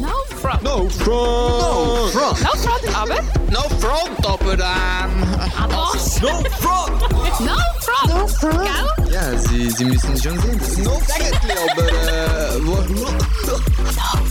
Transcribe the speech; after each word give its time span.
No 0.00 0.12
front. 0.36 0.62
No 0.62 0.88
front! 0.90 1.06
No 1.08 2.08
front! 2.12 2.42
No 2.42 2.50
front, 2.60 2.96
aber. 2.96 3.22
No 3.50 3.62
front, 3.80 4.26
aber 4.26 4.52
ähm... 4.52 5.22
Was? 5.70 6.20
No 6.20 6.42
front! 6.60 7.00
No 7.40 7.56
front. 7.80 8.08
No 8.08 8.26
front. 8.26 8.62
Gell? 8.62 9.12
Ja, 9.12 9.38
Sie, 9.38 9.70
Sie 9.70 9.84
müssen 9.86 10.16
schon 10.20 10.38
sehen, 10.40 10.58
das 10.58 10.68
ist 10.68 10.78
No 10.78 11.00
Sägetli, 11.06 11.52
aber 11.70 11.88
äh... 11.88 12.66
Wo, 12.66 12.74
No 12.74 13.56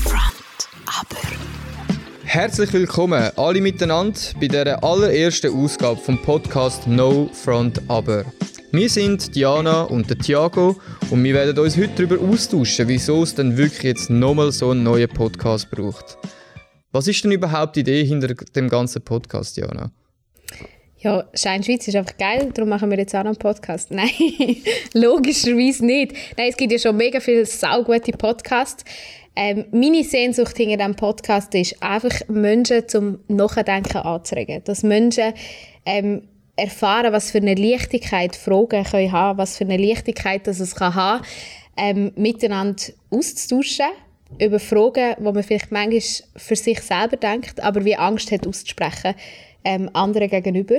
front, 0.04 0.70
aber. 0.86 1.22
Herzlich 2.26 2.72
willkommen 2.72 3.32
alle 3.36 3.62
miteinander 3.62 4.20
bei 4.40 4.48
der 4.48 4.84
allerersten 4.84 5.52
Ausgabe 5.64 6.00
vom 6.00 6.22
Podcast 6.22 6.86
No 6.86 7.30
Front 7.34 7.82
Aber. 7.88 8.26
Wir 8.76 8.90
sind 8.90 9.34
Diana 9.34 9.84
und 9.84 10.10
der 10.10 10.18
Thiago 10.18 10.76
und 11.10 11.24
wir 11.24 11.34
werden 11.34 11.58
uns 11.58 11.78
heute 11.78 12.06
darüber 12.06 12.20
austauschen, 12.30 12.90
wieso 12.90 13.24
es 13.24 13.34
denn 13.34 13.56
wirklich 13.56 13.84
jetzt 13.84 14.10
nochmal 14.10 14.52
so 14.52 14.72
einen 14.72 14.84
neuen 14.84 15.08
Podcast 15.08 15.72
braucht. 15.72 16.18
Was 16.92 17.08
ist 17.08 17.24
denn 17.24 17.32
überhaupt 17.32 17.78
die 17.78 17.80
Idee 17.80 18.04
hinter 18.04 18.34
dem 18.34 18.68
ganzen 18.68 19.02
Podcast, 19.02 19.56
Diana? 19.56 19.92
Ja, 20.98 21.24
Schein 21.34 21.64
Schweiz 21.64 21.88
ist 21.88 21.96
einfach 21.96 22.18
geil, 22.18 22.52
darum 22.54 22.68
machen 22.68 22.92
wir 22.92 22.98
jetzt 22.98 23.16
auch 23.16 23.20
noch 23.20 23.28
einen 23.28 23.38
Podcast. 23.38 23.92
Nein, 23.92 24.10
logischerweise 24.94 25.86
nicht. 25.86 26.12
Nein, 26.38 26.50
es 26.50 26.58
gibt 26.58 26.74
ja 26.74 26.78
schon 26.78 26.98
mega 26.98 27.22
viele 27.22 27.46
saugute 27.46 28.12
Podcasts. 28.12 28.84
Ähm, 29.38 29.66
meine 29.72 30.04
Sehnsucht 30.04 30.58
hinter 30.58 30.76
diesem 30.76 30.96
Podcast 30.98 31.56
ist 31.56 31.82
einfach, 31.82 32.28
Menschen 32.28 32.90
zum 32.90 33.20
Nachdenken 33.30 34.00
anzuregen. 34.00 34.62
Dass 34.66 34.84
Menschen 34.84 35.34
ähm, 35.86 36.24
erfahren, 36.56 37.12
was 37.14 37.32
für 37.32 37.40
eine 37.40 37.56
Leichtigkeit 37.56 38.36
Fragen 38.36 38.84
können 38.84 39.12
haben, 39.12 39.38
was 39.38 39.58
für 39.58 39.66
eine 39.66 39.78
Leichtigkeit 39.78 40.48
dass 40.48 40.60
es 40.60 40.76
kann 40.76 40.96
haben, 40.96 41.26
ähm, 41.78 42.12
miteinander 42.16 42.84
auszutauschen 43.10 43.88
über 44.40 44.60
Fragen, 44.60 45.16
wo 45.20 45.32
man 45.32 45.44
vielleicht 45.44 45.72
manchmal 45.72 46.02
für 46.36 46.56
sich 46.56 46.82
selber 46.82 47.18
denkt, 47.18 47.62
aber 47.62 47.86
wie 47.86 47.96
Angst 47.96 48.32
hat 48.32 48.48
auszusprechen 48.48 49.16
ähm, 49.64 49.90
anderen 49.94 50.30
gegenüber. 50.30 50.78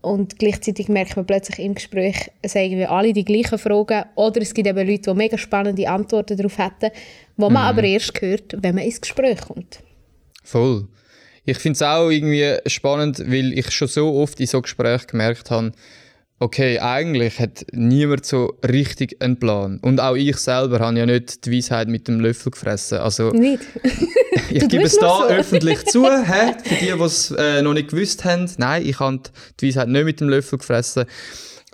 Und 0.00 0.38
gleichzeitig 0.38 0.88
merkt 0.88 1.16
man 1.16 1.24
plötzlich 1.24 1.58
im 1.60 1.74
Gespräch, 1.74 2.30
es 2.42 2.54
haben 2.54 2.64
irgendwie 2.64 2.84
alle 2.84 3.14
die 3.14 3.24
gleichen 3.24 3.58
Fragen. 3.58 4.04
Oder 4.16 4.42
es 4.42 4.52
gibt 4.52 4.68
eben 4.68 4.86
Leute, 4.86 5.10
die 5.10 5.14
mega 5.14 5.38
spannende 5.38 5.88
Antworten 5.88 6.36
darauf 6.36 6.58
hätten, 6.58 6.90
die 7.36 7.40
man 7.40 7.56
aber 7.56 7.84
erst 7.84 8.20
hört, 8.20 8.54
wenn 8.62 8.74
man 8.74 8.84
ins 8.84 9.00
Gespräch 9.00 9.40
kommt. 9.40 9.80
Voll. 10.42 10.88
Ich 11.44 11.58
finde 11.58 11.76
es 11.76 11.82
auch 11.82 12.10
irgendwie 12.10 12.56
spannend, 12.66 13.20
weil 13.20 13.52
ich 13.52 13.70
schon 13.70 13.88
so 13.88 14.14
oft 14.14 14.40
in 14.40 14.46
so 14.46 14.62
Gesprächen 14.62 15.06
gemerkt 15.08 15.50
habe, 15.50 15.72
okay, 16.38 16.78
eigentlich 16.78 17.38
hat 17.38 17.66
niemand 17.72 18.26
so 18.26 18.58
richtig 18.66 19.20
einen 19.22 19.38
Plan. 19.38 19.78
Und 19.82 20.00
auch 20.00 20.14
ich 20.14 20.36
selber 20.36 20.80
habe 20.80 20.98
ja 20.98 21.06
nicht 21.06 21.46
die 21.46 21.52
Weisheit 21.56 21.88
mit 21.88 22.08
dem 22.08 22.20
Löffel 22.20 22.50
gefressen. 22.50 22.98
Also, 22.98 23.30
Nicht? 23.30 23.62
ich 24.50 24.68
gebe 24.68 24.84
es 24.84 24.96
da 24.96 25.18
so. 25.18 25.26
öffentlich 25.26 25.84
zu, 25.86 26.04
hä? 26.04 26.54
für 26.62 26.74
die, 26.74 26.92
die 26.92 27.02
es 27.02 27.30
äh, 27.30 27.62
noch 27.62 27.74
nicht 27.74 27.90
gewusst 27.90 28.24
haben. 28.24 28.50
Nein, 28.58 28.86
ich 28.86 28.98
habe 29.00 29.20
die 29.60 29.68
Weisheit 29.68 29.88
nicht 29.88 30.04
mit 30.04 30.20
dem 30.20 30.28
Löffel 30.28 30.58
gefressen. 30.58 31.04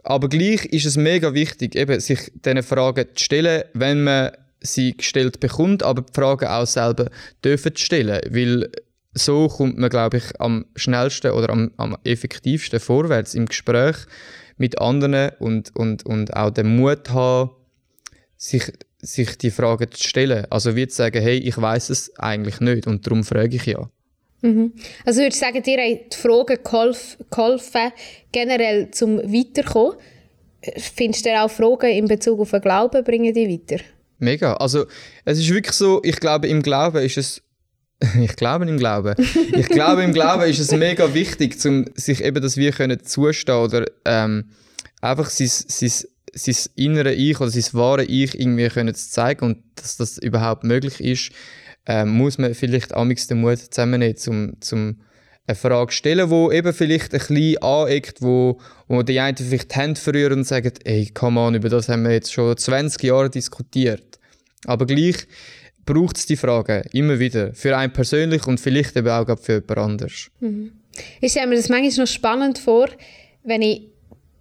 Aber 0.02 0.28
gleich 0.28 0.64
ist 0.66 0.86
es 0.86 0.96
mega 0.96 1.34
wichtig, 1.34 1.74
eben, 1.74 2.00
sich 2.00 2.32
diesen 2.34 2.62
Fragen 2.62 3.06
zu 3.14 3.24
stellen, 3.24 3.64
wenn 3.74 4.04
man 4.04 4.30
sie 4.60 4.96
gestellt 4.96 5.40
bekommt, 5.40 5.82
aber 5.82 6.02
die 6.02 6.12
Fragen 6.12 6.46
auch 6.46 6.66
selber 6.66 7.10
dürfen 7.44 7.74
zu 7.74 7.84
stellen. 7.84 8.20
Weil 8.30 8.70
so 9.12 9.48
kommt 9.48 9.78
man, 9.78 9.90
glaube 9.90 10.18
ich, 10.18 10.40
am 10.40 10.66
schnellsten 10.76 11.32
oder 11.32 11.50
am, 11.50 11.72
am 11.76 11.96
effektivsten 12.04 12.80
vorwärts 12.80 13.34
im 13.34 13.46
Gespräch 13.46 13.96
mit 14.56 14.80
anderen 14.80 15.32
und, 15.38 15.74
und, 15.74 16.06
und 16.06 16.34
auch 16.36 16.50
den 16.50 16.76
Mut 16.76 17.10
haben, 17.10 17.50
sich, 18.36 18.72
sich 18.98 19.36
die 19.38 19.50
Fragen 19.50 19.90
zu 19.90 20.06
stellen. 20.06 20.46
Also 20.50 20.76
wie 20.76 20.86
zu 20.86 20.96
sagen, 20.96 21.22
hey, 21.22 21.38
ich 21.38 21.60
weiß 21.60 21.90
es 21.90 22.16
eigentlich 22.18 22.60
nicht 22.60 22.86
und 22.86 23.06
darum 23.06 23.24
frage 23.24 23.56
ich 23.56 23.66
ja. 23.66 23.90
Also 24.42 25.20
würdest 25.20 25.42
du 25.42 25.46
sagen, 25.46 25.62
dir 25.62 25.78
haben 25.78 25.98
die 26.10 26.16
Fragen 26.16 26.56
geholf- 26.62 27.18
geholfen, 27.30 27.92
generell 28.32 28.90
zum 28.90 29.18
Weiterkommen? 29.18 29.98
Findest 30.76 31.26
du 31.26 31.38
auch 31.38 31.50
Fragen 31.50 31.90
in 31.90 32.06
Bezug 32.06 32.40
auf 32.40 32.50
den 32.50 32.60
Glauben 32.60 33.02
bringen 33.04 33.34
dich 33.34 33.48
weiter? 33.48 33.82
Mega. 34.18 34.54
Also 34.54 34.86
es 35.24 35.38
ist 35.38 35.52
wirklich 35.52 35.74
so, 35.74 36.00
ich 36.04 36.16
glaube 36.16 36.48
im 36.48 36.62
Glauben 36.62 37.02
ist 37.02 37.18
es 37.18 37.42
ich 38.20 38.36
glaube 38.36 38.66
im 38.66 38.78
Glauben. 38.78 39.14
Ich 39.52 39.68
glaube 39.68 40.02
im 40.02 40.12
Glauben 40.12 40.44
ist 40.44 40.58
es 40.58 40.72
mega 40.72 41.12
wichtig, 41.12 41.56
um 41.64 41.84
sich 41.94 42.24
eben 42.24 42.42
das 42.42 42.56
wir 42.56 42.72
können 42.72 43.04
zustehen 43.04 43.58
oder 43.58 43.84
ähm, 44.04 44.50
einfach 45.00 45.28
sein, 45.28 45.48
sein, 45.48 46.06
sein 46.32 46.72
innere 46.76 47.12
Ich 47.12 47.40
oder 47.40 47.50
sein 47.50 47.64
wahre 47.72 48.04
Ich 48.04 48.38
irgendwie 48.38 48.68
können 48.68 48.94
zu 48.94 49.10
zeigen 49.10 49.44
und 49.44 49.58
dass 49.76 49.96
das 49.96 50.18
überhaupt 50.18 50.64
möglich 50.64 51.00
ist, 51.00 51.32
ähm, 51.86 52.10
muss 52.10 52.38
man 52.38 52.54
vielleicht 52.54 52.94
amix 52.94 53.26
den 53.26 53.40
Mut 53.40 53.58
zusammennehmen, 53.58 54.16
zum, 54.16 54.60
zum 54.60 55.00
eine 55.46 55.56
Frage 55.56 55.92
stellen, 55.92 56.30
wo 56.30 56.50
eben 56.50 56.72
vielleicht 56.72 57.12
ein 57.12 57.18
bisschen 57.18 57.62
aneckt, 57.62 58.22
wo, 58.22 58.60
wo 58.88 59.02
die 59.02 59.20
einen 59.20 59.36
vielleicht 59.36 59.74
die 59.74 59.78
Hände 59.78 60.00
verrühren 60.00 60.38
und 60.38 60.44
sagen, 60.44 60.72
ey, 60.84 61.10
come 61.12 61.40
on, 61.40 61.54
über 61.54 61.68
das 61.68 61.88
haben 61.88 62.04
wir 62.04 62.12
jetzt 62.12 62.32
schon 62.32 62.56
20 62.56 63.02
Jahre 63.02 63.30
diskutiert. 63.30 64.18
Aber 64.66 64.86
gleich 64.86 65.26
braucht 65.86 66.16
es 66.16 66.26
die 66.26 66.36
Fragen 66.36 66.82
immer 66.92 67.18
wieder. 67.18 67.52
Für 67.54 67.76
einen 67.76 67.92
persönlich 67.92 68.46
und 68.46 68.60
vielleicht 68.60 68.96
eben 68.96 69.08
auch 69.08 69.38
für 69.38 69.54
jemand 69.54 69.78
anderes. 69.78 70.30
Ich 71.20 71.32
stelle 71.32 71.46
mir 71.46 71.56
das 71.56 71.68
manchmal 71.68 72.04
noch 72.04 72.12
spannend 72.12 72.58
vor, 72.58 72.88
wenn 73.44 73.62
ich 73.62 73.82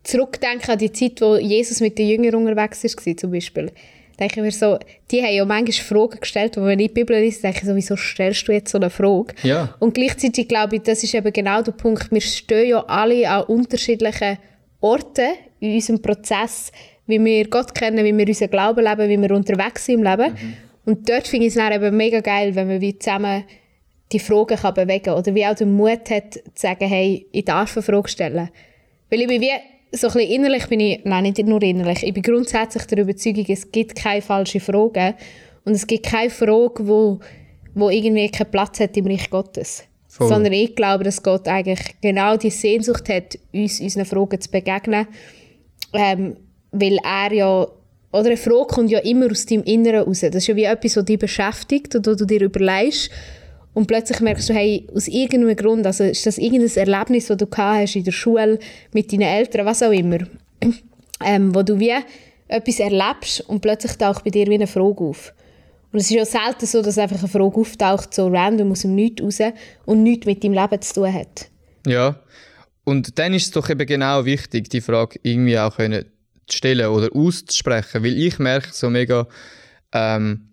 zurückdenke 0.03 0.71
an 0.71 0.77
die 0.77 0.91
Zeit, 0.91 1.21
wo 1.21 1.37
Jesus 1.37 1.79
mit 1.79 1.97
den 1.97 2.09
Jüngern 2.09 2.35
unterwegs 2.35 2.83
war, 2.83 3.17
zum 3.17 3.31
Beispiel. 3.31 3.71
Denke 4.19 4.41
ich 4.41 4.43
mir 4.43 4.51
so, 4.51 4.77
die 5.11 5.21
haben 5.21 5.33
ja 5.33 5.45
manchmal 5.45 5.71
Fragen 5.71 6.19
gestellt, 6.19 6.57
wo 6.57 6.65
wenn 6.65 6.79
ich 6.79 6.87
die 6.87 6.93
Bibel 6.93 7.17
lese, 7.17 7.41
denke 7.41 7.59
ich 7.59 7.65
so, 7.65 7.75
wieso 7.75 7.95
stellst 7.95 8.47
du 8.47 8.51
jetzt 8.51 8.71
so 8.71 8.77
eine 8.77 8.89
Frage? 8.89 9.33
Ja. 9.43 9.75
Und 9.79 9.93
gleichzeitig 9.93 10.49
glaube 10.49 10.75
ich, 10.75 10.81
das 10.81 11.03
ist 11.03 11.13
eben 11.13 11.31
genau 11.31 11.61
der 11.61 11.71
Punkt, 11.71 12.11
wir 12.11 12.19
stehen 12.19 12.69
ja 12.69 12.83
alle 12.85 13.29
an 13.29 13.43
unterschiedlichen 13.43 14.37
Orten 14.81 15.29
in 15.61 15.73
unserem 15.73 16.01
Prozess, 16.01 16.71
wie 17.07 17.23
wir 17.23 17.47
Gott 17.49 17.73
kennen, 17.73 18.03
wie 18.03 18.17
wir 18.17 18.27
unseren 18.27 18.49
Glauben 18.49 18.83
leben, 18.85 19.09
wie 19.09 19.17
wir 19.17 19.35
unterwegs 19.35 19.85
sind 19.85 19.99
im 19.99 20.03
Leben. 20.03 20.35
Und 20.89 21.07
dort 21.07 21.27
finde 21.27 21.45
ich 21.45 21.55
es 21.55 21.61
dann 21.61 21.71
eben 21.71 21.95
mega 21.95 22.19
geil, 22.19 22.55
wenn 22.55 22.67
man 22.67 22.81
wie 22.81 22.97
zusammen 22.97 23.43
die 24.11 24.17
Fragen 24.17 24.57
kann 24.57 24.73
bewegen 24.73 25.03
kann. 25.03 25.19
Oder 25.19 25.35
wie 25.35 25.45
auch 25.45 25.53
den 25.53 25.75
Mut 25.75 26.09
hat, 26.09 26.33
zu 26.33 26.41
sagen, 26.55 26.87
hey, 26.87 27.27
ich 27.31 27.45
darf 27.45 27.77
eine 27.77 27.83
Frage 27.83 28.09
stellen. 28.09 28.49
Weil 29.11 29.21
ich 29.21 29.27
bin 29.27 29.39
wie, 29.39 29.51
so 29.91 30.07
ein 30.07 30.13
bisschen 30.13 30.31
innerlich 30.31 30.65
bin 30.65 30.79
ich, 30.79 31.01
nein, 31.03 31.25
nicht 31.25 31.45
nur 31.45 31.61
innerlich, 31.61 32.01
ich 32.01 32.11
bin 32.11 32.23
grundsätzlich 32.23 32.85
der 32.87 33.03
Überzeugung, 33.03 33.45
es 33.49 33.71
gibt 33.71 33.97
keine 33.97 34.23
falschen 34.23 34.61
Fragen. 34.61 35.13
Und 35.63 35.73
es 35.73 35.85
gibt 35.85 36.07
keine 36.07 36.31
Frage, 36.31 36.87
wo, 36.87 37.19
wo 37.75 37.91
irgendwie 37.91 38.27
keinen 38.31 38.49
Platz 38.49 38.79
hat 38.79 38.97
im 38.97 39.05
Reich 39.05 39.29
Gottes. 39.29 39.83
Voll. 40.07 40.27
Sondern 40.27 40.53
ich 40.53 40.75
glaube, 40.75 41.03
dass 41.03 41.21
Gott 41.21 41.47
eigentlich 41.47 42.01
genau 42.01 42.35
die 42.35 42.49
Sehnsucht 42.49 43.09
hat, 43.09 43.37
uns 43.53 43.79
unseren 43.79 44.05
Fragen 44.05 44.41
zu 44.41 44.49
begegnen. 44.49 45.05
Ähm, 45.93 46.35
weil 46.71 46.97
er 47.03 47.31
ja, 47.31 47.67
oder 48.11 48.27
eine 48.27 48.37
Frage 48.37 48.67
kommt 48.67 48.89
ja 48.89 48.99
immer 48.99 49.29
aus 49.29 49.45
deinem 49.45 49.63
Inneren 49.63 50.03
raus. 50.03 50.21
Das 50.21 50.35
ist 50.35 50.47
ja 50.47 50.55
wie 50.55 50.63
etwas, 50.63 50.97
was 50.97 51.05
dich 51.05 51.19
beschäftigt 51.19 51.95
und 51.95 52.07
du 52.07 52.15
dir 52.15 52.41
überlegst. 52.41 53.11
Und 53.73 53.85
plötzlich 53.85 54.19
merkst 54.19 54.49
du, 54.49 54.53
hey, 54.53 54.87
aus 54.93 55.07
irgendeinem 55.07 55.55
Grund, 55.55 55.85
also 55.85 56.03
ist 56.03 56.25
das 56.25 56.39
irgendein 56.39 56.75
Erlebnis, 56.75 57.27
das 57.27 57.37
du 57.37 57.47
hast 57.55 57.95
in 57.95 58.03
der 58.03 58.11
Schule, 58.11 58.59
mit 58.93 59.11
deinen 59.13 59.21
Eltern, 59.21 59.65
was 59.65 59.83
auch 59.83 59.91
immer, 59.91 60.17
ähm, 61.25 61.53
wo 61.53 61.61
du 61.61 61.79
wie 61.79 61.93
etwas 62.47 62.79
erlebst 62.79 63.41
und 63.47 63.61
plötzlich 63.61 63.93
taucht 63.93 64.23
bei 64.23 64.31
dir 64.31 64.47
wie 64.47 64.55
eine 64.55 64.67
Frage 64.67 65.01
auf. 65.01 65.33
Und 65.91 65.99
es 65.99 66.09
ist 66.09 66.15
ja 66.15 66.25
selten 66.25 66.65
so, 66.65 66.81
dass 66.81 66.97
einfach 66.97 67.19
eine 67.19 67.27
Frage 67.27 67.55
auftaucht, 67.55 68.13
so 68.13 68.27
random 68.27 68.71
aus 68.71 68.81
dem 68.81 68.95
Nichts 68.95 69.21
raus 69.21 69.53
und 69.85 70.03
nichts 70.03 70.25
mit 70.25 70.43
deinem 70.43 70.53
Leben 70.53 70.81
zu 70.81 70.93
tun 70.95 71.13
hat. 71.13 71.49
Ja. 71.85 72.19
Und 72.83 73.19
dann 73.19 73.33
ist 73.35 73.45
es 73.45 73.51
doch 73.51 73.69
eben 73.69 73.85
genau 73.85 74.25
wichtig, 74.25 74.69
die 74.69 74.81
Frage 74.81 75.19
irgendwie 75.21 75.59
auch 75.59 75.75
können 75.75 76.05
stellen 76.53 76.87
oder 76.87 77.09
auszusprechen. 77.13 78.03
Weil 78.03 78.17
ich 78.17 78.39
merke 78.39 78.69
so 78.71 78.89
mega, 78.89 79.27
ähm, 79.93 80.49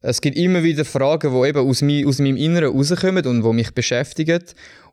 es 0.00 0.20
gibt 0.20 0.36
immer 0.36 0.62
wieder 0.62 0.84
Fragen, 0.84 1.32
die 1.32 1.48
eben 1.48 1.68
aus, 1.68 1.82
mi, 1.82 2.06
aus 2.06 2.18
meinem 2.18 2.36
Inneren 2.36 2.74
rauskommen 2.74 3.26
und 3.26 3.42
die 3.42 3.52
mich 3.52 3.72
beschäftigen. 3.72 4.42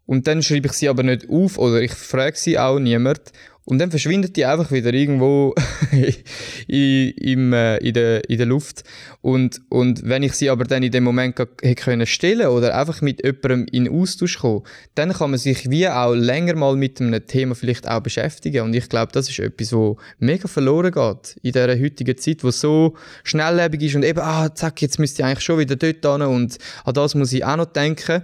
Und 0.06 0.28
dann 0.28 0.42
schreibe 0.42 0.68
ich 0.68 0.74
sie 0.74 0.90
aber 0.90 1.04
nicht 1.04 1.30
auf 1.30 1.58
oder 1.58 1.82
ich 1.82 1.94
frage 1.94 2.38
sie 2.38 2.58
auch 2.58 2.80
niemand. 2.80 3.22
Und 3.66 3.80
dann 3.80 3.92
verschwindet 3.92 4.36
die 4.36 4.46
einfach 4.46 4.72
wieder 4.72 4.94
irgendwo 4.94 5.56
in, 6.68 7.12
im, 7.12 7.54
äh, 7.54 7.78
in, 7.78 7.94
der, 7.94 8.30
in 8.30 8.38
der 8.38 8.46
Luft. 8.46 8.84
Und, 9.22 9.62
und 9.70 10.04
wenn 10.04 10.22
ich 10.22 10.34
sie 10.34 10.50
aber 10.50 10.66
dann 10.66 10.84
in 10.84 10.92
dem 10.92 11.06
Moment 11.06 11.40
hätte 11.40 11.76
können 11.76 12.06
stellen 12.06 12.48
oder 12.48 12.78
einfach 12.78 13.02
mit 13.02 13.24
jemandem 13.24 13.66
in 13.72 13.90
Austausch 13.90 14.40
kommen, 14.40 14.64
dann 14.96 15.14
kann 15.14 15.32
man 15.32 15.40
sich 15.40 15.70
wie 15.70 15.88
auch 15.88 16.14
länger 16.14 16.56
mal 16.56 16.76
mit 16.76 17.00
einem 17.00 17.26
Thema 17.26 17.56
vielleicht 17.56 17.88
auch 17.88 18.02
beschäftigen. 18.02 18.64
Und 18.64 18.74
ich 18.74 18.90
glaube, 18.90 19.14
das 19.14 19.30
ist 19.30 19.40
etwas, 19.40 19.72
wo 19.72 19.98
mega 20.20 20.50
verloren 20.50 20.92
geht 20.92 21.38
in 21.42 21.54
dieser 21.54 21.80
heutigen 21.80 22.18
Zeit, 22.18 22.44
wo 22.44 22.52
so 22.52 22.96
schnelllebig 23.24 23.82
ist 23.84 23.96
und 23.96 24.04
eben, 24.04 24.20
ah, 24.20 24.54
zack, 24.54 24.82
jetzt 24.82 25.00
müsste 25.00 25.22
ich 25.22 25.26
eigentlich 25.26 25.44
schon 25.44 25.60
wieder 25.60 25.78
dort 25.78 26.04
hin 26.04 26.28
und 26.28 26.58
an 26.84 26.94
das 26.94 27.16
muss 27.16 27.32
ich 27.32 27.46
auch 27.46 27.56
noch 27.56 27.66
denken. 27.66 28.24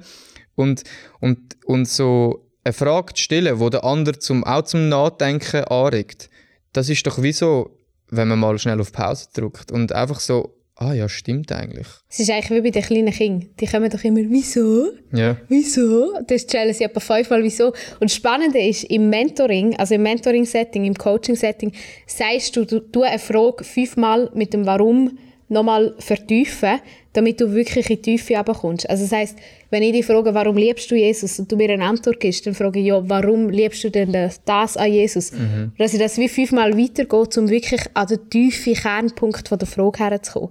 Und, 0.55 0.83
und, 1.21 1.39
und 1.65 1.87
so 1.87 2.48
eine 2.63 2.73
Frage 2.73 3.13
zu 3.13 3.23
stellen, 3.23 3.59
die 3.59 3.69
der 3.69 3.83
andere 3.83 4.19
zum, 4.19 4.43
auch 4.43 4.63
zum 4.63 4.89
Nachdenken 4.89 5.63
anregt, 5.65 6.29
das 6.73 6.89
ist 6.89 7.05
doch 7.07 7.21
wie 7.21 7.31
so, 7.31 7.77
wenn 8.09 8.27
man 8.27 8.39
mal 8.39 8.59
schnell 8.59 8.79
auf 8.79 8.91
Pause 8.91 9.27
drückt 9.33 9.71
und 9.71 9.91
einfach 9.91 10.19
so 10.19 10.59
ah 10.79 10.93
ja, 10.93 11.09
stimmt 11.09 11.51
eigentlich. 11.51 11.87
Es 12.09 12.19
ist 12.19 12.29
eigentlich 12.29 12.51
wie 12.51 12.61
bei 12.61 12.69
den 12.71 12.81
kleinen 12.81 13.11
Kindern. 13.11 13.49
Die 13.59 13.67
kommen 13.67 13.89
doch 13.89 14.03
immer, 14.03 14.21
wieso? 14.21 14.91
Ja. 15.11 15.35
Wieso? 15.49 16.13
Das 16.25 16.43
stellen 16.43 16.73
sie 16.73 16.85
etwa 16.85 16.99
fünfmal, 16.99 17.43
wieso? 17.43 17.67
Und 17.99 18.09
das 18.09 18.15
Spannende 18.15 18.59
ist, 18.59 18.85
im 18.85 19.09
Mentoring, 19.09 19.75
also 19.75 19.95
im 19.95 20.03
Mentoring-Setting, 20.03 20.85
im 20.85 20.95
Coaching-Setting, 20.95 21.73
sagst 22.07 22.55
du, 22.55 22.65
du, 22.65 22.79
du 22.79 23.03
eine 23.03 23.19
Frage 23.19 23.63
fünfmal 23.63 24.31
mit 24.33 24.53
dem 24.53 24.65
Warum 24.65 25.17
nochmal 25.49 25.95
vertiefen, 25.99 26.79
damit 27.13 27.41
du 27.41 27.53
wirklich 27.53 27.89
in 27.89 27.97
die 27.97 28.01
Tiefe 28.01 28.35
runterkommst. 28.35 28.89
Also 28.89 29.03
das 29.03 29.11
heisst, 29.11 29.37
wenn 29.71 29.83
ich 29.83 29.91
dich 29.91 30.05
frage, 30.05 30.33
warum 30.33 30.57
liebst 30.57 30.89
du 30.89 30.95
Jesus 30.95 31.39
und 31.39 31.51
du 31.51 31.55
mir 31.55 31.69
eine 31.69 31.83
Antwort 31.83 32.19
gibst, 32.19 32.45
dann 32.47 32.55
frage 32.55 32.79
ich, 32.79 32.87
ja, 32.87 33.07
warum 33.07 33.49
liebst 33.49 33.83
du 33.83 33.91
denn 33.91 34.11
das 34.45 34.77
an 34.77 34.91
Jesus? 34.91 35.31
Dass 35.77 35.93
ich 35.93 35.99
das 35.99 36.17
wie 36.17 36.27
fünfmal 36.27 36.75
weitergehe, 36.77 37.27
um 37.37 37.49
wirklich 37.49 37.81
an 37.93 38.07
den 38.07 38.29
tiefen 38.29 38.73
Kernpunkt 38.73 39.47
von 39.47 39.59
der 39.59 39.67
Frage 39.67 39.99
herzukommen. 39.99 40.49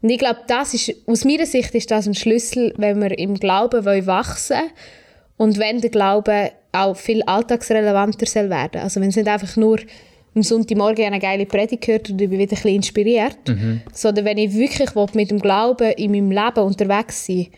Und 0.00 0.10
ich 0.10 0.18
glaube, 0.18 0.40
das 0.46 0.74
ist, 0.74 0.94
aus 1.06 1.24
meiner 1.24 1.46
Sicht 1.46 1.74
ist 1.74 1.90
das 1.90 2.06
ein 2.06 2.14
Schlüssel, 2.14 2.72
wenn 2.76 3.00
wir 3.00 3.16
im 3.18 3.34
Glauben 3.34 3.84
wollen 3.84 4.06
wachsen 4.06 4.60
und 5.36 5.58
wenn 5.58 5.80
der 5.80 5.90
Glaube 5.90 6.50
auch 6.72 6.96
viel 6.96 7.22
alltagsrelevanter 7.22 8.26
soll 8.26 8.50
werden. 8.50 8.80
Also 8.80 9.00
wenn 9.00 9.10
es 9.10 9.16
nicht 9.16 9.28
einfach 9.28 9.56
nur 9.56 9.78
am 10.34 10.42
Sonntagmorgen 10.42 11.04
eine 11.04 11.18
geile 11.18 11.46
Predigt 11.46 11.84
gehört 11.84 12.10
und 12.10 12.20
ich 12.20 12.28
bin 12.28 12.38
wieder 12.38 12.52
ein 12.52 12.56
bisschen 12.56 12.74
inspiriert, 12.74 13.38
sondern 13.92 14.24
wenn 14.24 14.38
ich 14.38 14.54
wirklich 14.54 14.94
will, 14.96 15.06
mit 15.14 15.30
dem 15.30 15.40
Glauben 15.40 15.92
in 15.92 16.10
meinem 16.10 16.30
Leben 16.30 16.64
unterwegs 16.64 17.26
sein 17.26 17.48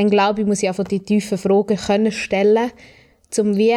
dann 0.00 0.10
glaube 0.10 0.40
ich, 0.40 0.46
muss 0.46 0.62
ich 0.62 0.68
einfach 0.68 0.84
die 0.84 1.00
tiefen 1.00 1.38
Fragen 1.38 1.76
können 1.76 2.12
stellen, 2.12 2.70
um 3.38 3.56
wie 3.56 3.76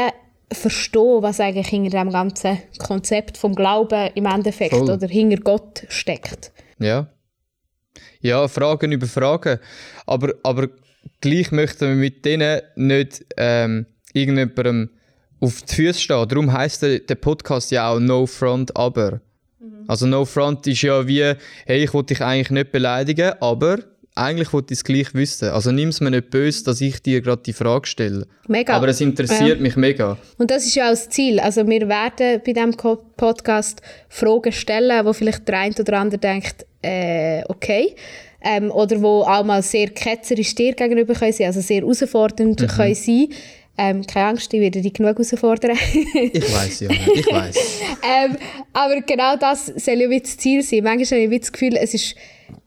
verstehen, 0.51 1.21
was 1.21 1.39
eigentlich 1.39 1.67
hinter 1.67 1.99
dem 1.99 2.11
ganzen 2.11 2.59
Konzept 2.79 3.37
vom 3.37 3.55
Glauben 3.55 4.09
im 4.15 4.25
Endeffekt 4.25 4.75
Voll. 4.75 4.89
oder 4.89 5.07
hinter 5.07 5.37
Gott 5.37 5.85
steckt. 5.89 6.51
Ja. 6.79 7.07
Ja, 8.21 8.47
Fragen 8.47 8.91
über 8.91 9.07
Fragen. 9.07 9.59
Aber, 10.05 10.33
aber 10.43 10.69
gleich 11.21 11.51
möchten 11.51 11.89
wir 11.89 11.95
mit 11.95 12.23
denen 12.23 12.61
nicht 12.75 13.25
ähm, 13.37 13.85
irgendjemandem 14.13 14.89
auf 15.41 15.61
die 15.63 15.75
Füße 15.75 15.99
stehen. 15.99 16.27
Darum 16.27 16.53
heisst 16.53 16.83
der, 16.83 16.99
der 16.99 17.15
Podcast 17.15 17.71
ja 17.71 17.89
auch 17.89 17.99
No 17.99 18.25
Front 18.25 18.75
Aber. 18.77 19.19
Also 19.87 20.07
No 20.07 20.23
Front 20.23 20.65
ist 20.67 20.81
ja 20.83 21.05
wie, 21.05 21.33
hey, 21.65 21.83
ich 21.83 21.93
will 21.93 22.03
dich 22.03 22.21
eigentlich 22.21 22.51
nicht 22.51 22.71
beleidigen, 22.71 23.33
aber 23.41 23.79
eigentlich 24.15 24.53
will 24.53 24.63
ich 24.69 24.73
es 24.77 24.83
gleich 24.83 25.13
wissen. 25.13 25.49
Also 25.49 25.71
nimm 25.71 25.89
es 25.89 25.99
mir 26.01 26.11
nicht 26.11 26.29
böse, 26.29 26.63
dass 26.65 26.81
ich 26.81 27.01
dir 27.01 27.21
gerade 27.21 27.41
die 27.43 27.53
Frage 27.53 27.87
stelle. 27.87 28.27
Mega. 28.47 28.73
Aber 28.73 28.87
es 28.87 29.01
interessiert 29.01 29.57
Ja. 29.57 29.61
mich 29.61 29.75
mega. 29.75 30.17
Und 30.37 30.51
das 30.51 30.65
ist 30.65 30.75
ja 30.75 30.85
auch 30.85 30.91
das 30.91 31.09
Ziel. 31.09 31.39
Also 31.39 31.67
wir 31.67 31.87
werden 31.89 32.41
bei 32.45 32.53
diesem 32.53 32.73
Podcast 33.17 33.81
Fragen 34.09 34.51
stellen, 34.51 35.05
wo 35.05 35.13
vielleicht 35.13 35.47
der 35.47 35.59
eine 35.59 35.75
oder 35.79 35.99
andere 35.99 36.19
denkt, 36.19 36.65
äh, 36.83 37.43
okay. 37.47 37.95
Ähm, 38.45 38.71
oder 38.71 39.01
wo 39.01 39.21
auch 39.21 39.45
mal 39.45 39.61
sehr 39.63 39.87
ketzerisch 39.89 40.53
dir 40.53 40.73
gegenüber 40.73 41.13
können 41.13 41.31
sein, 41.31 41.47
also 41.47 41.61
sehr 41.61 41.81
herausfordernd 41.81 42.61
Mhm. 42.61 42.67
können 42.67 42.95
sein. 42.95 43.27
Ähm, 43.75 44.05
keine 44.05 44.27
Angst, 44.27 44.53
ich 44.53 44.59
werde 44.61 44.81
dich 44.81 44.93
genug 44.93 45.17
herausfordern. 45.17 45.75
Ich 46.13 46.53
weiß 46.53 46.81
ja, 46.81 46.91
ich 46.91 47.25
weiß. 47.25 47.55
ähm, 48.03 48.37
aber 48.71 49.01
genau 49.01 49.35
das 49.35 49.65
soll 49.65 49.95
ja 49.95 50.19
das 50.19 50.37
Ziel 50.37 50.61
sein. 50.61 50.83
Manchmal 50.83 51.23
habe 51.23 51.33
ich 51.33 51.41
das 51.41 51.51
Gefühl, 51.51 51.75
es 51.77 51.93
ist, 51.95 52.15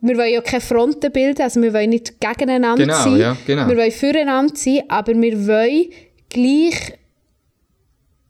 wir 0.01 0.17
wollen 0.17 0.33
ja 0.33 0.41
keine 0.41 0.61
Fronten 0.61 1.13
bilden, 1.13 1.43
also 1.43 1.63
wir 1.63 1.73
wollen 1.73 1.91
nicht 1.91 2.21
gegeneinander 2.21 2.85
Genau, 2.85 3.03
sein. 3.05 3.17
ja, 3.19 3.37
genau. 3.47 3.69
Wir 3.69 3.77
wollen 3.77 3.93
füreinander 3.93 4.57
sein, 4.57 4.83
aber 4.89 5.15
wir 5.15 5.47
wollen 5.47 5.87
gleich 6.29 6.95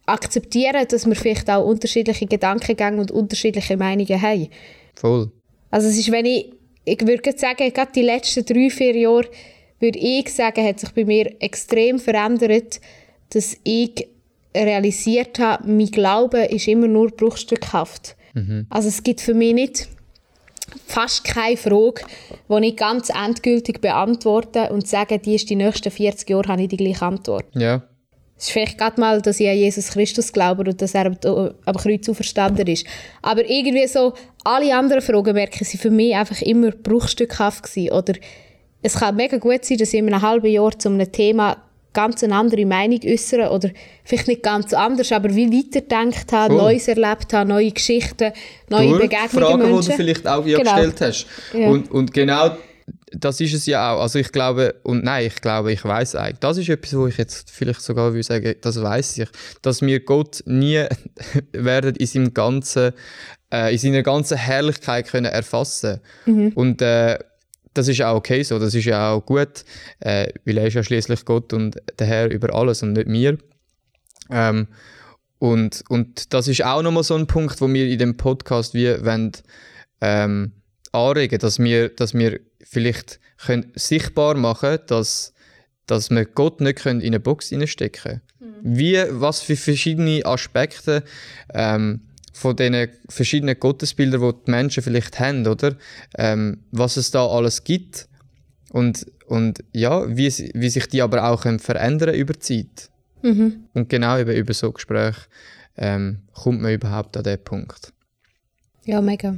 akzeptieren, 0.05 0.87
dass 0.89 1.07
wir 1.07 1.17
vielleicht 1.17 1.49
auch 1.51 1.65
unterschiedliche 1.67 2.27
Gedankengänge 2.27 3.01
und 3.01 3.11
unterschiedliche 3.11 3.77
Meinungen 3.77 4.21
haben. 4.21 4.49
Voll. 4.95 5.31
Also 5.71 5.89
es 5.89 5.99
ist, 5.99 6.13
wenn 6.13 6.27
ich, 6.27 6.53
ich 6.85 7.01
würde 7.07 7.33
sagen, 7.37 7.73
gerade 7.73 7.93
die 7.95 8.03
letzten 8.03 8.45
drei, 8.45 8.71
vier 8.71 8.97
Jahre, 8.97 9.29
würde 9.81 9.99
ich 9.99 10.33
sagen, 10.33 10.67
hat 10.67 10.81
sich 10.81 10.91
bei 10.91 11.05
mir 11.05 11.35
extrem 11.41 11.99
verändert, 11.99 12.81
dass 13.31 13.57
ich 13.65 14.09
realisiert 14.55 15.39
habe, 15.39 15.71
mein 15.71 15.91
Glaube 15.91 16.45
ist 16.45 16.69
immer 16.69 16.89
nur 16.89 17.09
bruchstückhaft. 17.09 18.17
Also 18.69 18.89
es 18.89 19.03
gibt 19.03 19.23
für 19.23 19.33
mich 19.33 19.55
nicht 19.55 19.89
fast 20.87 21.25
keine 21.25 21.57
Frage, 21.57 22.03
die 22.49 22.67
ich 22.67 22.77
ganz 22.77 23.11
endgültig 23.11 23.81
beantworte 23.81 24.71
und 24.71 24.87
sage, 24.87 25.19
die 25.19 25.37
ist 25.37 25.49
die 25.49 25.57
nächsten 25.57 25.91
40 25.91 26.29
Jahre, 26.29 26.49
habe 26.49 26.63
ich 26.63 26.69
die 26.69 26.77
gleiche 26.77 27.05
Antwort. 27.05 27.47
Ja. 27.55 27.83
Es 28.39 28.49
ist 28.49 28.51
vielleicht 28.51 28.77
gerade 28.77 29.01
mal, 29.01 29.23
dass 29.23 29.41
ich 29.41 29.49
an 29.49 29.57
Jesus 29.57 29.89
Christus 29.89 30.31
glaube 30.31 30.69
und 30.69 30.83
dass 30.83 30.95
er 30.95 31.07
am, 31.07 31.17
am 31.65 31.77
Kreuz 31.77 32.07
auferstanden 32.09 32.67
ist. 32.67 32.87
Aber 33.23 33.49
irgendwie 33.49 33.87
so, 33.87 34.13
alle 34.45 34.77
anderen 34.77 35.01
Fragen, 35.01 35.33
merke 35.33 35.63
ich, 35.63 35.69
sind 35.69 35.81
für 35.81 35.91
mich 35.91 36.15
einfach 36.15 36.43
immer 36.43 36.71
bruchstückhaft 36.71 37.63
gewesen. 37.63 37.93
Oder 37.93 38.13
es 38.83 38.95
kann 38.95 39.17
mega 39.17 39.39
gut 39.39 39.65
sein, 39.65 39.79
dass 39.79 39.93
ich 39.93 39.99
in 39.99 40.13
einem 40.13 40.23
halben 40.23 40.47
Jahr 40.47 40.79
zu 40.79 40.89
einem 40.89 41.11
Thema 41.11 41.57
ganz 41.93 42.23
eine 42.23 42.35
andere 42.35 42.67
Meinung 42.67 43.01
äußere 43.05 43.49
oder 43.51 43.71
vielleicht 44.05 44.29
nicht 44.29 44.43
ganz 44.43 44.75
anders, 44.75 45.11
aber 45.13 45.35
wie 45.35 45.51
weiterdenkt 45.51 46.31
habe, 46.31 46.53
Voll. 46.55 46.63
Neues 46.63 46.89
erlebt 46.89 47.33
habe, 47.33 47.49
neue 47.49 47.73
Geschichten, 47.73 48.33
neue 48.69 48.89
Durch 48.91 49.01
Begegnungen 49.03 49.31
Fragen, 49.31 49.63
die 49.63 49.73
Menschen. 49.73 49.91
du 49.91 49.97
vielleicht 49.97 50.29
auch 50.29 50.45
Genau. 50.45 50.59
gestellt 50.63 51.01
hast. 51.01 51.27
Ja. 51.55 51.69
Und, 51.69 51.91
und 51.91 52.13
genau 52.13 52.51
das 53.13 53.41
ist 53.41 53.55
es 53.55 53.67
ja 53.67 53.95
auch. 53.95 54.01
Also 54.03 54.19
ich 54.19 54.31
glaube, 54.31 54.75
und 54.83 55.05
nein, 55.05 55.27
ich 55.27 55.41
glaube, 55.41 55.73
ich 55.73 55.83
weiß 55.85 56.17
eigentlich, 56.17 56.41
das 56.41 56.59
ist 56.59 56.69
etwas, 56.69 56.95
wo 56.97 57.07
ich 57.07 57.17
jetzt 57.17 57.51
vielleicht 57.51 57.81
sogar 57.81 58.13
würde 58.13 58.23
sagen, 58.23 58.55
das 58.61 58.81
weiß 58.83 59.19
ich, 59.19 59.29
dass 59.63 59.81
wir 59.81 60.01
Gott 60.01 60.43
nie 60.45 60.85
werden 61.53 61.97
in 61.97 62.07
seinem 62.07 62.35
ganzen, 62.35 62.93
äh, 63.53 63.73
in 63.73 63.79
seiner 63.79 64.03
ganzen 64.03 64.37
Herrlichkeit 64.37 65.09
können 65.09 65.27
erfassen. 65.33 66.01
Und 66.27 66.83
äh, 66.83 67.19
das 67.77 67.89
ist 67.89 68.03
auch 68.03 68.17
okay 68.17 68.43
so, 68.43 68.59
das 68.59 68.75
ist 68.75 68.85
ja 68.85 69.13
auch 69.13 69.25
gut, 69.25 69.65
äh, 70.01 70.29
weil 70.45 70.59
er 70.59 70.67
ist 70.67 70.75
ja 70.75 70.83
schließlich 70.83 71.25
Gott 71.25 71.53
und 71.53 71.77
der 71.99 72.07
Herr 72.07 72.31
über 72.31 72.55
alles 72.55 72.83
und 72.83 72.95
nicht 72.95 73.09
wir. 73.09 73.39
Ähm, 74.31 74.69
und, 75.39 75.85
und 75.89 76.33
das 76.33 76.49
ist 76.49 76.65
auch 76.65 76.83
nochmal 76.83 77.03
so 77.03 77.15
ein 77.15 77.27
Punkt, 77.27 77.61
wo 77.61 77.69
wir 77.69 77.87
in 77.87 77.99
dem 77.99 78.17
Podcast 78.17 78.75
wie 78.75 79.05
wollen, 79.05 79.33
ähm, 80.01 80.53
anregen, 80.93 81.39
dass 81.39 81.59
wir, 81.59 81.91
dass 81.91 82.15
wir 82.15 82.41
vielleicht 82.63 83.21
können 83.39 83.71
sichtbar 83.75 84.35
machen 84.35 84.79
dass, 84.87 85.35
dass 85.87 86.11
wir 86.11 86.25
Gott 86.25 86.61
nicht 86.61 86.79
können 86.79 87.01
in 87.01 87.09
eine 87.09 87.21
Box 87.21 87.51
hineinstecken 87.51 88.03
können. 88.03 88.23
Wie, 88.63 89.03
was 89.11 89.43
für 89.43 89.57
verschiedene 89.57 90.25
Aspekte 90.25 91.05
ähm, 91.53 92.01
von 92.37 92.55
diesen 92.55 92.89
verschiedenen 93.09 93.59
Gottesbildern, 93.59 94.21
die 94.21 94.45
die 94.47 94.51
Menschen 94.51 94.83
vielleicht 94.83 95.19
haben, 95.19 95.47
oder? 95.47 95.75
Ähm, 96.19 96.59
was 96.71 96.99
es 96.99 97.11
da 97.11 97.27
alles 97.27 97.65
gibt 97.65 98.09
und, 98.73 99.07
und 99.27 99.65
ja, 99.73 100.07
wie, 100.15 100.29
wie 100.55 100.69
sich 100.69 100.87
die 100.87 101.01
aber 101.01 101.31
auch 101.31 101.43
können 101.43 101.59
verändern 101.59 102.15
über 102.15 102.35
die 102.35 102.41
Zeit. 102.41 102.91
Und 103.73 103.89
genau 103.89 104.19
eben 104.19 104.37
über 104.37 104.53
so 104.53 104.71
Gespräche 104.71 105.23
ähm, 105.79 106.19
kommt 106.35 106.61
man 106.61 106.75
überhaupt 106.75 107.17
an 107.17 107.25
diesen 107.25 107.43
Punkt. 107.43 107.93
Ja, 108.85 109.01
mega. 109.01 109.35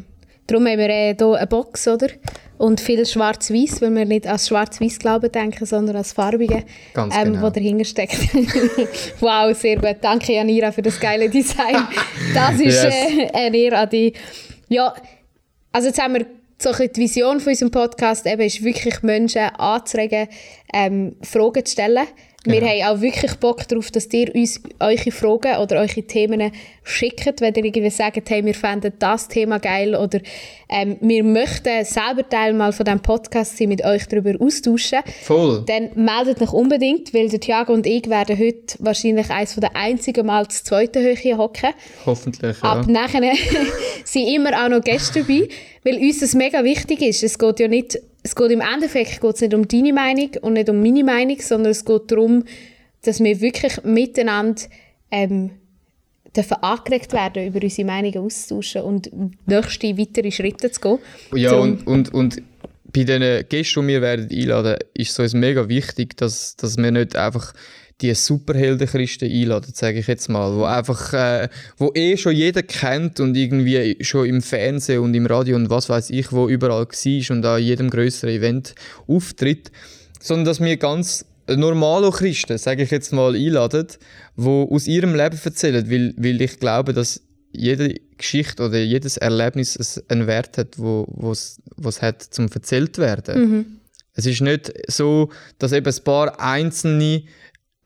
Darum 0.49 0.67
haben 0.67 0.79
wir 0.79 0.89
äh, 0.89 1.15
hier 1.15 1.35
eine 1.35 1.47
Box, 1.47 1.87
oder? 1.87 2.09
Und 2.57 2.81
viel 2.81 3.07
schwarz-weiß, 3.07 3.81
weil 3.83 3.95
wir 3.95 4.05
nicht 4.05 4.27
als 4.27 4.49
schwarz-weiß 4.49 4.99
Glauben 4.99 5.31
denken, 5.31 5.65
sondern 5.65 5.95
als 5.95 6.13
farbige, 6.13 6.65
Ganz 6.95 7.15
ähm, 7.17 7.35
genau. 7.35 7.47
wo 7.47 7.51
dahinter 7.51 7.85
steckt. 7.85 8.17
wow, 9.21 9.57
sehr 9.57 9.77
gut. 9.77 9.99
Danke, 10.01 10.33
Janira, 10.33 10.73
für 10.73 10.83
das 10.83 10.99
geile 10.99 11.29
Design. 11.29 11.77
Das 12.35 12.55
ist 12.55 12.83
Yes. 12.83 12.85
äh, 12.85 13.29
eine 13.33 13.57
Ehre 13.57 13.77
an 13.79 13.89
dich. 13.91 14.15
Ja, 14.69 14.93
also 15.71 15.89
jetzt 15.89 16.03
haben 16.03 16.15
wir 16.15 16.27
so 16.61 16.73
die 16.73 17.01
Vision 17.01 17.39
von 17.39 17.51
unserem 17.51 17.71
Podcast 17.71 18.27
eben 18.27 18.43
ist 18.43 18.65
wirklich 18.65 19.03
Menschen 19.03 19.43
anzuregen, 19.43 20.29
ähm, 20.75 21.15
Fragen 21.23 21.65
zu 21.65 21.73
stellen. 21.73 22.07
Wir 22.45 22.61
haben 22.63 22.97
auch 22.97 23.01
wirklich 23.01 23.35
Bock 23.35 23.67
darauf, 23.67 23.91
dass 23.91 24.13
ihr 24.13 24.33
uns 24.33 24.61
eure 24.79 25.11
Fragen 25.11 25.57
oder 25.61 25.81
eure 25.81 26.03
Themen 26.05 26.53
schickt, 26.85 27.41
wenn 27.41 27.55
ihr 27.55 27.65
irgendwie 27.65 27.91
sagt, 27.91 28.31
hey, 28.31 28.45
wir 28.45 28.55
fänden 28.55 28.93
das 29.01 29.27
Thema 29.27 29.59
geil 29.59 29.97
oder 29.97 30.21
ähm, 30.69 30.99
wir 31.01 31.25
möchten 31.25 31.85
selber 31.85 32.29
Teil 32.29 32.55
mal 32.55 32.73
von 32.73 32.85
diesem 32.85 33.01
Podcast 33.01 33.59
sein, 33.59 33.69
mit 33.69 33.85
euch 33.85 34.07
darüber 34.07 34.35
austauschen. 34.41 35.01
Voll. 35.23 35.65
Dann 35.67 35.91
meldet 35.97 36.41
euch 36.41 36.53
unbedingt, 36.53 37.13
weil 37.13 37.29
der 37.29 37.41
Thiago 37.41 37.73
und 37.73 37.87
ich 37.87 38.09
werden 38.09 38.39
heute 38.39 38.77
wahrscheinlich 38.79 39.31
eines 39.31 39.57
der 39.57 39.75
einzigen 39.75 40.25
Mal 40.25 40.47
zur 40.47 40.65
zweiten 40.65 41.03
Höhe 41.03 41.37
hocken. 41.37 41.75
Hoffentlich, 42.07 42.57
ja. 42.63 42.73
Ab 42.73 42.87
nachher 42.87 43.33
sind 44.05 44.29
immer 44.29 44.65
auch 44.65 44.69
noch 44.69 44.81
Gäste 44.81 45.21
dabei, 45.23 45.49
weil 45.83 45.97
uns 45.99 46.21
das 46.21 46.35
mega 46.35 46.63
wichtig 46.63 47.03
ist. 47.03 47.25
Es 47.25 47.37
geht 47.37 47.59
ja 47.59 47.67
nicht, 47.67 47.99
es 48.29 48.37
geht 48.37 48.51
im 48.51 48.61
Endeffekt 48.61 49.21
geht's 49.23 49.41
nicht 49.41 49.55
um 49.55 49.67
deine 49.67 49.93
Meinung 49.93 50.31
und 50.43 50.53
nicht 50.53 50.69
um 50.69 50.83
meine 50.83 51.03
Meinung, 51.03 51.41
sondern 51.41 51.71
es 51.71 51.85
geht 51.85 52.11
darum, 52.11 52.45
dass 53.03 53.21
wir 53.21 53.41
wirklich 53.41 53.83
miteinander 53.85 54.63
ähm, 55.11 55.51
dürfen 56.37 56.63
angeregt 56.63 57.15
werden, 57.15 57.47
über 57.47 57.63
unsere 57.63 57.87
Meinungen 57.87 58.19
auszutauschen 58.19 58.83
und 58.83 59.11
nächste 59.47 59.97
weitere 59.97 60.31
Schritte 60.31 60.71
zu 60.71 60.81
gehen. 60.81 60.99
Ja, 61.35 61.53
Darum- 61.53 61.79
und, 61.87 62.13
und, 62.13 62.15
und 62.15 62.43
bei 62.93 63.05
den 63.05 63.49
Gästen, 63.49 63.83
die 63.83 63.95
wir 63.95 64.03
werden 64.03 64.29
einladen, 64.31 64.77
ist 64.93 65.11
es 65.13 65.19
uns 65.19 65.35
mega 65.35 65.69
wichtig, 65.69 66.17
dass, 66.19 66.55
dass 66.57 66.77
wir 66.77 66.91
nicht 66.91 67.17
einfach 67.17 67.55
die 68.01 68.15
Superheldenchristen 68.15 69.31
einladen, 69.31 69.73
sage 69.75 69.99
ich 69.99 70.07
jetzt 70.07 70.29
mal, 70.29 70.55
wo 70.55 70.65
einfach, 70.65 71.13
äh, 71.13 71.49
wo 71.77 71.91
eh 71.95 72.17
schon 72.17 72.35
jeder 72.35 72.63
kennt 72.63 73.19
und 73.19 73.37
irgendwie 73.37 73.97
schon 74.01 74.27
im 74.27 74.41
Fernsehen 74.41 75.01
und 75.01 75.15
im 75.15 75.27
Radio 75.27 75.57
und 75.57 75.69
was 75.69 75.89
weiß 75.89 76.11
ich, 76.11 76.33
wo 76.33 76.49
überall 76.49 76.87
war 76.87 77.37
und 77.37 77.45
an 77.45 77.63
jedem 77.63 77.91
größeren 77.91 78.35
Event 78.35 78.75
auftritt, 79.09 79.73
sondern 80.21 80.45
dass 80.45 80.61
wir 80.61 80.77
ganz 80.77 81.25
normale 81.49 82.11
Christen, 82.11 82.59
sage 82.59 82.85
ich 82.85 82.91
jetzt 82.91 83.13
mal, 83.13 83.35
einladen, 83.35 83.87
wo 84.37 84.69
aus 84.71 84.87
ihrem 84.87 85.15
Leben 85.15 85.39
erzählen, 85.43 85.91
weil, 85.91 86.15
weil 86.17 86.41
ich 86.41 86.61
glaube, 86.61 86.93
dass 86.93 87.23
jede 87.51 87.95
Geschichte 88.17 88.65
oder 88.65 88.79
jedes 88.79 89.17
Erlebnis 89.17 90.03
einen 90.09 90.27
Wert 90.27 90.59
hat, 90.59 90.79
wo 90.79 91.07
was 91.09 91.61
was 91.77 92.03
hat 92.03 92.23
zum 92.23 92.49
erzählt 92.49 92.99
werden. 92.99 93.81
Es 94.15 94.27
ist 94.27 94.41
nicht 94.41 94.73
so, 94.89 95.31
dass 95.59 95.73
eben 95.73 95.87
ein 95.87 96.05
paar 96.05 96.41
einzelne 96.41 97.23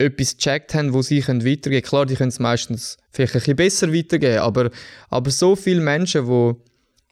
etwas 0.03 0.37
gecheckt 0.37 0.75
haben, 0.75 0.93
wo 0.93 1.03
sie 1.03 1.21
können 1.21 1.45
weitergeben 1.45 1.83
können. 1.83 1.83
Klar, 1.83 2.07
die 2.07 2.15
können 2.15 2.29
es 2.29 2.39
meistens 2.39 2.97
vielleicht 3.11 3.35
ein 3.35 3.39
bisschen 3.41 3.57
besser 3.57 3.93
weitergeben, 3.93 4.39
aber, 4.39 4.71
aber 5.09 5.31
so 5.31 5.57
viele 5.57 5.81
Menschen, 5.81 6.27
wo, 6.27 6.61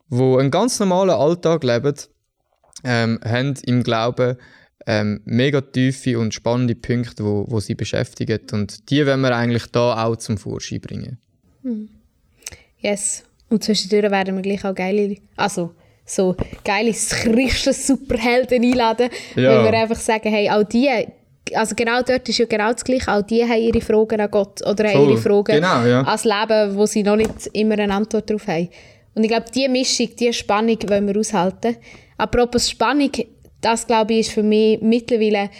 wo 0.08 0.36
einen 0.38 0.50
ganz 0.50 0.78
normalen 0.80 1.10
Alltag 1.10 1.64
leben, 1.64 1.94
ähm, 2.84 3.20
haben 3.24 3.54
im 3.64 3.82
Glauben 3.82 4.36
ähm, 4.86 5.20
mega 5.24 5.60
tiefe 5.60 6.18
und 6.18 6.32
spannende 6.34 6.74
Punkte, 6.74 7.24
wo, 7.24 7.44
wo 7.48 7.60
sie 7.60 7.74
beschäftigen. 7.74 8.40
Und 8.52 8.90
die 8.90 9.06
wollen 9.06 9.20
wir 9.20 9.36
eigentlich 9.36 9.66
da 9.66 10.04
auch 10.04 10.16
zum 10.16 10.38
Vorschein 10.38 10.80
bringen. 10.80 11.18
Yes. 12.78 13.24
Und 13.50 13.62
zwischendurch 13.64 14.10
werden 14.10 14.36
wir 14.36 14.42
gleich 14.42 14.64
auch 14.64 14.74
geile, 14.74 15.16
also 15.36 15.74
so 16.06 16.36
geile 16.64 16.92
Christen-Superhelden 16.92 18.62
einladen, 18.62 19.10
Ja. 19.36 19.62
weil 19.62 19.72
wir 19.72 19.78
einfach 19.80 20.00
sagen, 20.00 20.30
hey, 20.30 20.48
auch 20.50 20.62
die, 20.64 20.88
also 21.54 21.74
genau 21.74 22.02
dort 22.02 22.28
ist 22.28 22.38
ja 22.38 22.46
genau 22.46 22.72
das 22.72 22.84
Gleiche, 22.84 23.10
auch 23.12 23.22
die 23.22 23.42
haben 23.44 23.60
ihre 23.60 23.80
Fragen 23.80 24.20
an 24.20 24.30
Gott 24.30 24.60
oder 24.66 24.84
haben 24.88 24.92
Voll. 24.92 25.10
ihre 25.10 25.18
Fragen 25.18 25.54
Genau, 25.56 25.84
ja. 25.84 26.02
ans 26.02 26.24
Leben, 26.24 26.76
wo 26.76 26.86
sie 26.86 27.02
noch 27.02 27.16
nicht 27.16 27.48
immer 27.52 27.78
eine 27.78 27.92
Antwort 27.94 28.28
darauf 28.30 28.46
haben. 28.46 28.68
Und 29.14 29.24
ich 29.24 29.28
glaube, 29.30 29.46
diese 29.54 29.68
Mischung, 29.68 30.08
diese 30.18 30.32
Spannung 30.32 30.78
wollen 30.88 31.06
wir 31.08 31.18
aushalten. 31.18 31.76
Apropos 32.16 32.70
Spannung, 32.70 33.10
das 33.60 33.86
glaube 33.86 34.14
ich 34.14 34.20
ist 34.20 34.32
für 34.32 34.42
mich 34.42 34.80
mittlerweile 34.80 35.50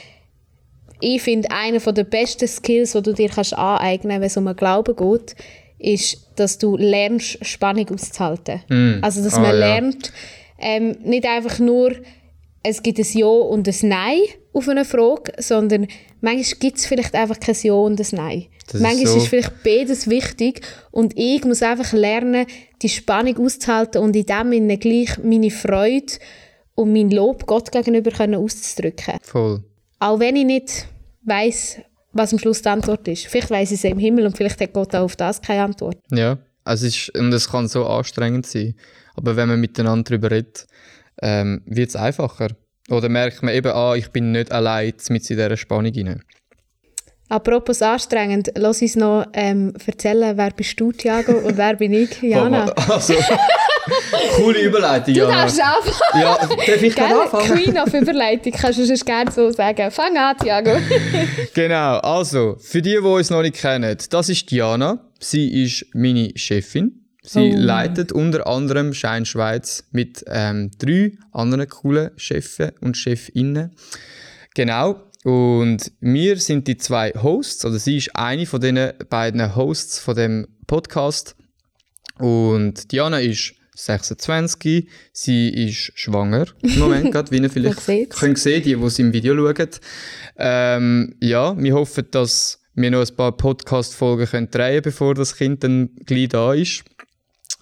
ich 1.02 1.22
finde, 1.22 1.50
einer 1.50 1.78
der 1.78 2.04
besten 2.04 2.46
Skills, 2.46 2.92
die 2.92 3.00
du 3.02 3.14
dir 3.14 3.30
kannst 3.30 3.54
aneignen 3.56 4.10
kannst, 4.10 4.20
wenn 4.20 4.26
es 4.26 4.36
um 4.36 4.44
den 4.44 4.56
Glauben 4.56 4.94
geht, 4.94 5.34
ist, 5.78 6.26
dass 6.36 6.58
du 6.58 6.76
lernst, 6.76 7.38
Spannung 7.44 7.88
auszuhalten. 7.90 8.60
Also, 9.00 9.24
dass 9.24 9.34
Ah, 9.36 9.40
man 9.40 9.50
ja. 9.52 9.56
lernt, 9.58 10.12
ähm, 10.58 10.96
nicht 11.02 11.24
einfach 11.26 11.58
nur, 11.58 11.92
es 12.62 12.82
gibt 12.82 12.98
ein 12.98 13.06
Ja 13.14 13.26
und 13.26 13.66
ein 13.66 13.74
Nein 13.88 14.18
auf 14.52 14.68
eine 14.68 14.84
Frage, 14.84 15.32
sondern 15.38 15.86
manchmal 16.20 16.58
gibt 16.58 16.78
es 16.78 16.86
vielleicht 16.86 17.14
einfach 17.14 17.38
kein 17.38 17.56
Ja 17.62 17.74
und 17.74 18.00
ein 18.00 18.06
Nein. 18.12 18.46
Das 18.66 18.74
ist 18.74 18.80
manchmal 18.80 19.06
so. 19.06 19.16
ist 19.18 19.28
vielleicht 19.28 19.62
beides 19.62 20.10
wichtig 20.10 20.62
und 20.90 21.12
ich 21.16 21.44
muss 21.44 21.62
einfach 21.62 21.92
lernen, 21.92 22.46
die 22.82 22.88
Spannung 22.88 23.38
auszuhalten 23.38 24.02
und 24.02 24.16
in 24.16 24.26
dem 24.26 24.50
Sinne 24.50 24.78
gleich 24.78 25.18
meine 25.22 25.50
Freude 25.50 26.12
und 26.74 26.92
mein 26.92 27.10
Lob 27.10 27.46
Gott 27.46 27.70
gegenüber 27.70 28.10
können 28.10 28.36
auszudrücken. 28.36 29.18
Voll. 29.22 29.62
Auch 29.98 30.18
wenn 30.18 30.36
ich 30.36 30.46
nicht 30.46 30.86
weiß, 31.22 31.78
was 32.12 32.32
am 32.32 32.38
Schluss 32.38 32.62
die 32.62 32.68
Antwort 32.68 33.06
ist. 33.08 33.26
Vielleicht 33.26 33.50
weiß 33.50 33.70
ich 33.70 33.78
es 33.78 33.84
im 33.84 33.98
Himmel 33.98 34.26
und 34.26 34.36
vielleicht 34.36 34.60
hat 34.60 34.72
Gott 34.72 34.94
auch 34.94 35.04
auf 35.04 35.16
das 35.16 35.40
keine 35.40 35.64
Antwort. 35.64 35.98
Ja, 36.10 36.38
also 36.64 36.86
es 36.86 36.96
ist, 36.96 37.18
und 37.18 37.32
es 37.32 37.48
kann 37.48 37.68
so 37.68 37.86
anstrengend 37.86 38.46
sein. 38.46 38.74
Aber 39.14 39.36
wenn 39.36 39.48
man 39.48 39.60
miteinander 39.60 40.10
darüber 40.10 40.30
redet, 40.30 40.66
ähm, 41.22 41.62
wird 41.66 41.90
es 41.90 41.96
einfacher. 41.96 42.48
Oder 42.90 43.08
merkt 43.08 43.42
man 43.42 43.54
eben, 43.54 43.72
ah, 43.72 43.94
ich 43.94 44.08
bin 44.10 44.32
nicht 44.32 44.50
allein 44.52 44.92
mit 45.08 45.30
in 45.30 45.36
dieser 45.36 45.56
Spannung 45.56 45.92
rein. 45.94 46.22
Apropos 47.28 47.80
anstrengend, 47.80 48.50
lass 48.56 48.82
uns 48.82 48.96
noch 48.96 49.24
ähm, 49.34 49.72
erzählen, 49.86 50.36
wer 50.36 50.50
bist 50.50 50.78
du, 50.80 50.90
Thiago, 50.90 51.30
und 51.32 51.56
wer 51.56 51.76
bin 51.76 51.92
ich, 51.92 52.20
Jana? 52.22 52.64
Also, 52.88 53.14
coole 54.34 54.60
Überleitung, 54.62 55.14
Du 55.14 55.20
Jana. 55.20 55.42
darfst 55.42 55.60
anfangen. 55.60 56.22
Ja, 56.22 56.38
darf 56.66 56.82
ich 56.82 56.94
Gell? 56.96 57.04
anfangen? 57.04 57.46
Queen 57.54 57.78
of 57.78 57.94
Überleitung, 57.94 58.52
kannst 58.52 58.80
du 58.80 58.84
sonst 58.84 59.06
gerne 59.06 59.30
so 59.30 59.48
sagen. 59.52 59.92
Fang 59.92 60.16
an, 60.16 60.36
Thiago. 60.38 60.72
Genau, 61.54 61.98
also, 61.98 62.56
für 62.58 62.82
die, 62.82 62.90
die 62.90 62.98
uns 62.98 63.30
noch 63.30 63.42
nicht 63.42 63.54
kennen, 63.56 63.96
das 64.10 64.28
ist 64.28 64.50
Diana. 64.50 64.98
Sie 65.20 65.62
ist 65.62 65.86
meine 65.94 66.32
Chefin. 66.34 66.99
Sie 67.22 67.52
Oh. 67.52 67.56
leitet 67.56 68.12
unter 68.12 68.46
anderem 68.46 68.94
Schein 68.94 69.26
Schweiz 69.26 69.84
mit 69.92 70.24
ähm, 70.26 70.70
drei 70.78 71.12
anderen 71.32 71.68
coolen 71.68 72.10
Chefen 72.16 72.70
und 72.80 72.96
Chefinnen. 72.96 73.72
Genau. 74.54 75.02
Und 75.24 75.92
wir 76.00 76.38
sind 76.38 76.66
die 76.66 76.78
zwei 76.78 77.10
Hosts, 77.10 77.66
oder 77.66 77.78
sie 77.78 77.98
ist 77.98 78.16
eine 78.16 78.46
von 78.46 78.60
den 78.60 78.92
beiden 79.10 79.54
Hosts 79.54 79.98
von 79.98 80.16
dem 80.16 80.48
Podcast. 80.66 81.36
Und 82.18 82.90
Diana 82.90 83.20
ist 83.20 83.52
26, 83.76 84.88
sie 85.12 85.48
ist 85.68 85.92
schwanger 85.94 86.46
im 86.62 86.78
Moment, 86.78 87.12
gerade, 87.12 87.30
wie 87.30 87.38
ihr 87.38 87.50
vielleicht 87.50 88.10
könnt 88.10 88.38
sehen, 88.38 88.62
die, 88.62 88.74
die 88.76 88.82
es 88.82 88.98
im 88.98 89.12
Video 89.12 89.34
schauen. 89.34 89.68
Ähm, 90.36 91.14
ja, 91.20 91.56
wir 91.56 91.74
hoffen, 91.74 92.06
dass 92.10 92.60
wir 92.74 92.90
noch 92.90 93.06
ein 93.06 93.16
paar 93.16 93.36
Podcast-Folgen 93.36 94.26
drehen 94.50 94.50
können, 94.50 94.82
bevor 94.82 95.14
das 95.14 95.36
Kind 95.36 95.64
dann 95.64 95.90
gleich 96.06 96.28
da 96.28 96.54
ist. 96.54 96.82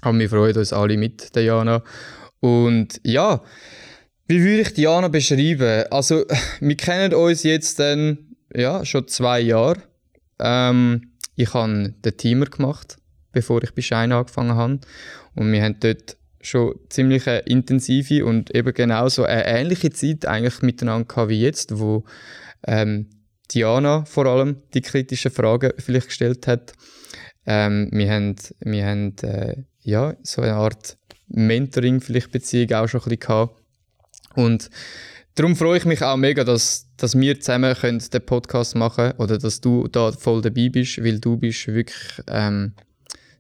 Aber 0.00 0.18
wir 0.18 0.30
freuen 0.30 0.56
uns 0.56 0.72
alle 0.72 0.96
mit, 0.96 1.34
Diana. 1.34 1.82
Und 2.40 3.00
ja, 3.02 3.42
wie 4.26 4.40
würde 4.42 4.60
ich 4.60 4.74
Diana 4.74 5.08
beschreiben? 5.08 5.84
Also, 5.90 6.24
wir 6.60 6.76
kennen 6.76 7.14
uns 7.14 7.42
jetzt 7.42 7.78
dann, 7.78 8.18
ja, 8.54 8.84
schon 8.84 9.08
zwei 9.08 9.40
Jahre. 9.40 9.82
Ähm, 10.38 11.12
ich 11.34 11.54
habe 11.54 11.94
den 12.04 12.16
Teamer 12.16 12.46
gemacht, 12.46 12.96
bevor 13.32 13.62
ich 13.62 13.74
bei 13.74 13.82
Shine 13.82 14.16
angefangen 14.16 14.54
habe. 14.54 14.80
Und 15.34 15.52
wir 15.52 15.62
haben 15.62 15.76
dort 15.80 16.16
schon 16.40 16.74
ziemlich 16.88 17.26
eine 17.28 17.40
intensive 17.40 18.24
und 18.24 18.54
eben 18.54 18.72
genauso 18.72 19.24
eine 19.24 19.46
ähnliche 19.46 19.90
Zeit 19.90 20.26
eigentlich 20.26 20.62
miteinander 20.62 21.06
gehabt 21.06 21.30
wie 21.30 21.40
jetzt, 21.40 21.78
wo 21.78 22.04
ähm, 22.66 23.08
Diana 23.52 24.04
vor 24.04 24.26
allem 24.26 24.62
die 24.74 24.82
kritischen 24.82 25.30
Fragen 25.30 25.72
vielleicht 25.78 26.08
gestellt 26.08 26.46
hat. 26.46 26.72
Ähm, 27.46 27.88
wir 27.92 28.10
haben, 28.10 28.36
wir 28.60 28.86
haben 28.86 29.16
äh, 29.22 29.56
ja, 29.88 30.14
so 30.22 30.42
eine 30.42 30.54
Art 30.54 30.98
Mentoring, 31.28 32.00
vielleicht 32.00 32.30
Beziehung 32.30 32.72
auch 32.72 32.88
schon 32.88 33.00
ein 33.00 33.04
bisschen 33.04 33.20
gehabt. 33.20 33.56
Und 34.34 34.68
darum 35.34 35.56
freue 35.56 35.78
ich 35.78 35.86
mich 35.86 36.02
auch 36.02 36.16
mega, 36.16 36.44
dass, 36.44 36.86
dass 36.98 37.18
wir 37.18 37.40
zusammen 37.40 37.74
können 37.74 38.02
den 38.12 38.26
Podcast 38.26 38.76
machen 38.76 39.12
oder 39.16 39.38
dass 39.38 39.62
du 39.62 39.88
da 39.88 40.12
voll 40.12 40.42
dabei 40.42 40.68
bist, 40.68 41.02
weil 41.02 41.18
du 41.18 41.38
bist 41.38 41.66
wirklich 41.68 42.22
ähm, 42.28 42.74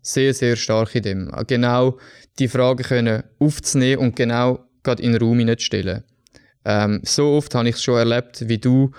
sehr, 0.00 0.32
sehr 0.32 0.56
stark 0.56 0.94
in 0.94 1.02
dem. 1.02 1.32
Genau 1.46 1.98
die 2.38 2.48
Fragen 2.48 2.82
können 2.82 3.24
aufzunehmen 3.38 4.00
und 4.00 4.16
genau 4.16 4.64
gerade 4.82 5.02
in 5.02 5.12
den 5.12 5.20
Raum 5.20 5.38
hineinzustellen. 5.38 6.02
Ähm, 6.64 7.00
so 7.04 7.32
oft 7.32 7.54
habe 7.54 7.68
ich 7.68 7.76
es 7.76 7.82
schon 7.82 7.98
erlebt, 7.98 8.48
wie 8.48 8.58
du 8.58 8.90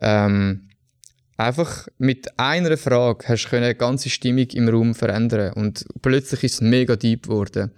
ähm, 0.00 0.65
einfach 1.36 1.88
mit 1.98 2.38
einer 2.38 2.76
Frage 2.76 3.28
hast 3.28 3.48
du 3.50 3.56
eine 3.56 3.74
ganze 3.74 4.10
Stimmung 4.10 4.48
im 4.52 4.68
Raum 4.68 4.94
verändern 4.94 5.52
und 5.52 5.84
plötzlich 6.02 6.44
ist 6.44 6.54
es 6.54 6.60
mega 6.60 6.96
deep 6.96 7.24
geworden. 7.24 7.72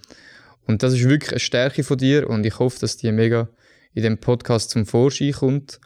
Und 0.67 0.83
das 0.83 0.93
ist 0.93 1.09
wirklich 1.09 1.33
eine 1.33 1.41
Stärke 1.41 1.83
von 1.83 1.97
dir 1.97 2.29
und 2.29 2.45
ich 2.45 2.59
hoffe, 2.59 2.79
dass 2.81 2.97
die 2.97 3.11
mega 3.11 3.49
in 3.95 4.03
dem 4.03 4.19
Podcast 4.19 4.71
zum 4.71 4.87
Vorschein 4.87 5.33
kommt. 5.33 5.81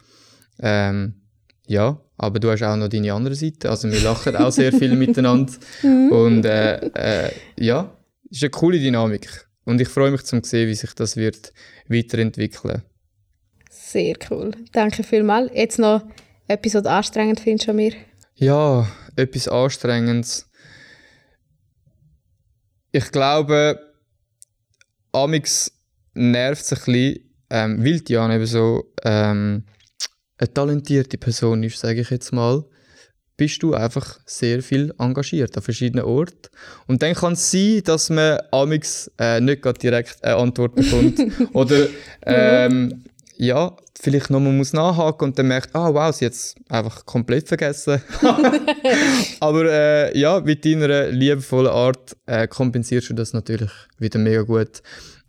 Ähm, 0.58 1.14
ja, 1.66 2.00
aber 2.18 2.40
du 2.40 2.50
hast 2.50 2.62
auch 2.62 2.76
noch 2.76 2.88
deine 2.88 3.12
andere 3.12 3.34
Seite. 3.34 3.70
Also 3.70 3.90
wir 3.90 4.00
lachen 4.00 4.36
auch 4.36 4.50
sehr 4.50 4.72
viel 4.72 4.94
miteinander. 4.96 5.52
Und 5.82 6.44
äh, 6.44 6.76
äh, 6.94 7.30
ja, 7.58 7.96
ist 8.28 8.42
eine 8.42 8.50
coole 8.50 8.78
Dynamik. 8.78 9.46
Und 9.64 9.80
ich 9.80 9.88
freue 9.88 10.10
mich 10.10 10.24
zum 10.24 10.42
sehen, 10.42 10.68
wie 10.68 10.74
sich 10.74 10.94
das 10.94 11.16
wird 11.16 11.52
weiterentwickeln. 11.86 12.82
Sehr 13.70 14.16
cool. 14.30 14.50
Danke 14.72 15.04
vielmals. 15.04 15.50
Jetzt 15.54 15.78
noch 15.78 16.02
etwas, 16.52 16.74
was 16.74 16.82
du 16.82 16.90
anstrengend 16.90 17.40
findest 17.40 17.68
an 17.68 17.76
mir. 17.76 17.92
Ja, 18.34 18.86
etwas 19.16 19.48
Anstrengendes. 19.48 20.48
Ich 22.92 23.10
glaube, 23.10 23.78
Amix 25.12 25.72
nervt 26.14 26.62
es 26.62 26.72
ein 26.72 26.84
bisschen, 26.84 27.34
ähm, 27.50 27.84
weil 27.84 28.00
Diana 28.00 28.36
eben 28.36 28.46
so 28.46 28.92
ähm, 29.02 29.64
eine 30.38 30.52
talentierte 30.52 31.18
Person 31.18 31.62
ist, 31.62 31.78
sage 31.78 32.00
ich 32.00 32.10
jetzt 32.10 32.32
mal, 32.32 32.64
bist 33.36 33.62
du 33.62 33.74
einfach 33.74 34.20
sehr 34.26 34.62
viel 34.62 34.92
engagiert 34.98 35.56
an 35.56 35.62
verschiedenen 35.62 36.04
Orten. 36.04 36.48
Und 36.86 37.02
dann 37.02 37.14
kann 37.14 37.32
es 37.32 37.50
sein, 37.50 37.82
dass 37.84 38.10
man 38.10 38.38
Amix 38.50 39.10
äh, 39.18 39.40
nicht 39.40 39.64
direkt 39.82 40.22
eine 40.22 40.36
Antwort 40.36 40.74
bekommt. 40.74 41.18
Oder 41.52 41.88
ähm, 42.24 43.04
ja, 43.42 43.76
vielleicht 44.00 44.30
nochmal 44.30 44.52
muss 44.52 44.72
nachhaken 44.72 45.24
und 45.24 45.38
dann 45.38 45.48
merkt, 45.48 45.74
ah 45.74 45.92
wow, 45.92 46.14
sie 46.14 46.26
hat 46.26 46.32
es 46.32 46.54
einfach 46.68 47.04
komplett 47.04 47.48
vergessen. 47.48 48.00
Aber 49.40 49.64
äh, 49.64 50.16
ja, 50.16 50.38
mit 50.38 50.64
deiner 50.64 51.08
liebevollen 51.08 51.72
Art 51.72 52.16
äh, 52.26 52.46
kompensierst 52.46 53.10
du 53.10 53.14
das 53.14 53.32
natürlich 53.32 53.72
wieder 53.98 54.20
mega 54.20 54.42
gut. 54.42 54.80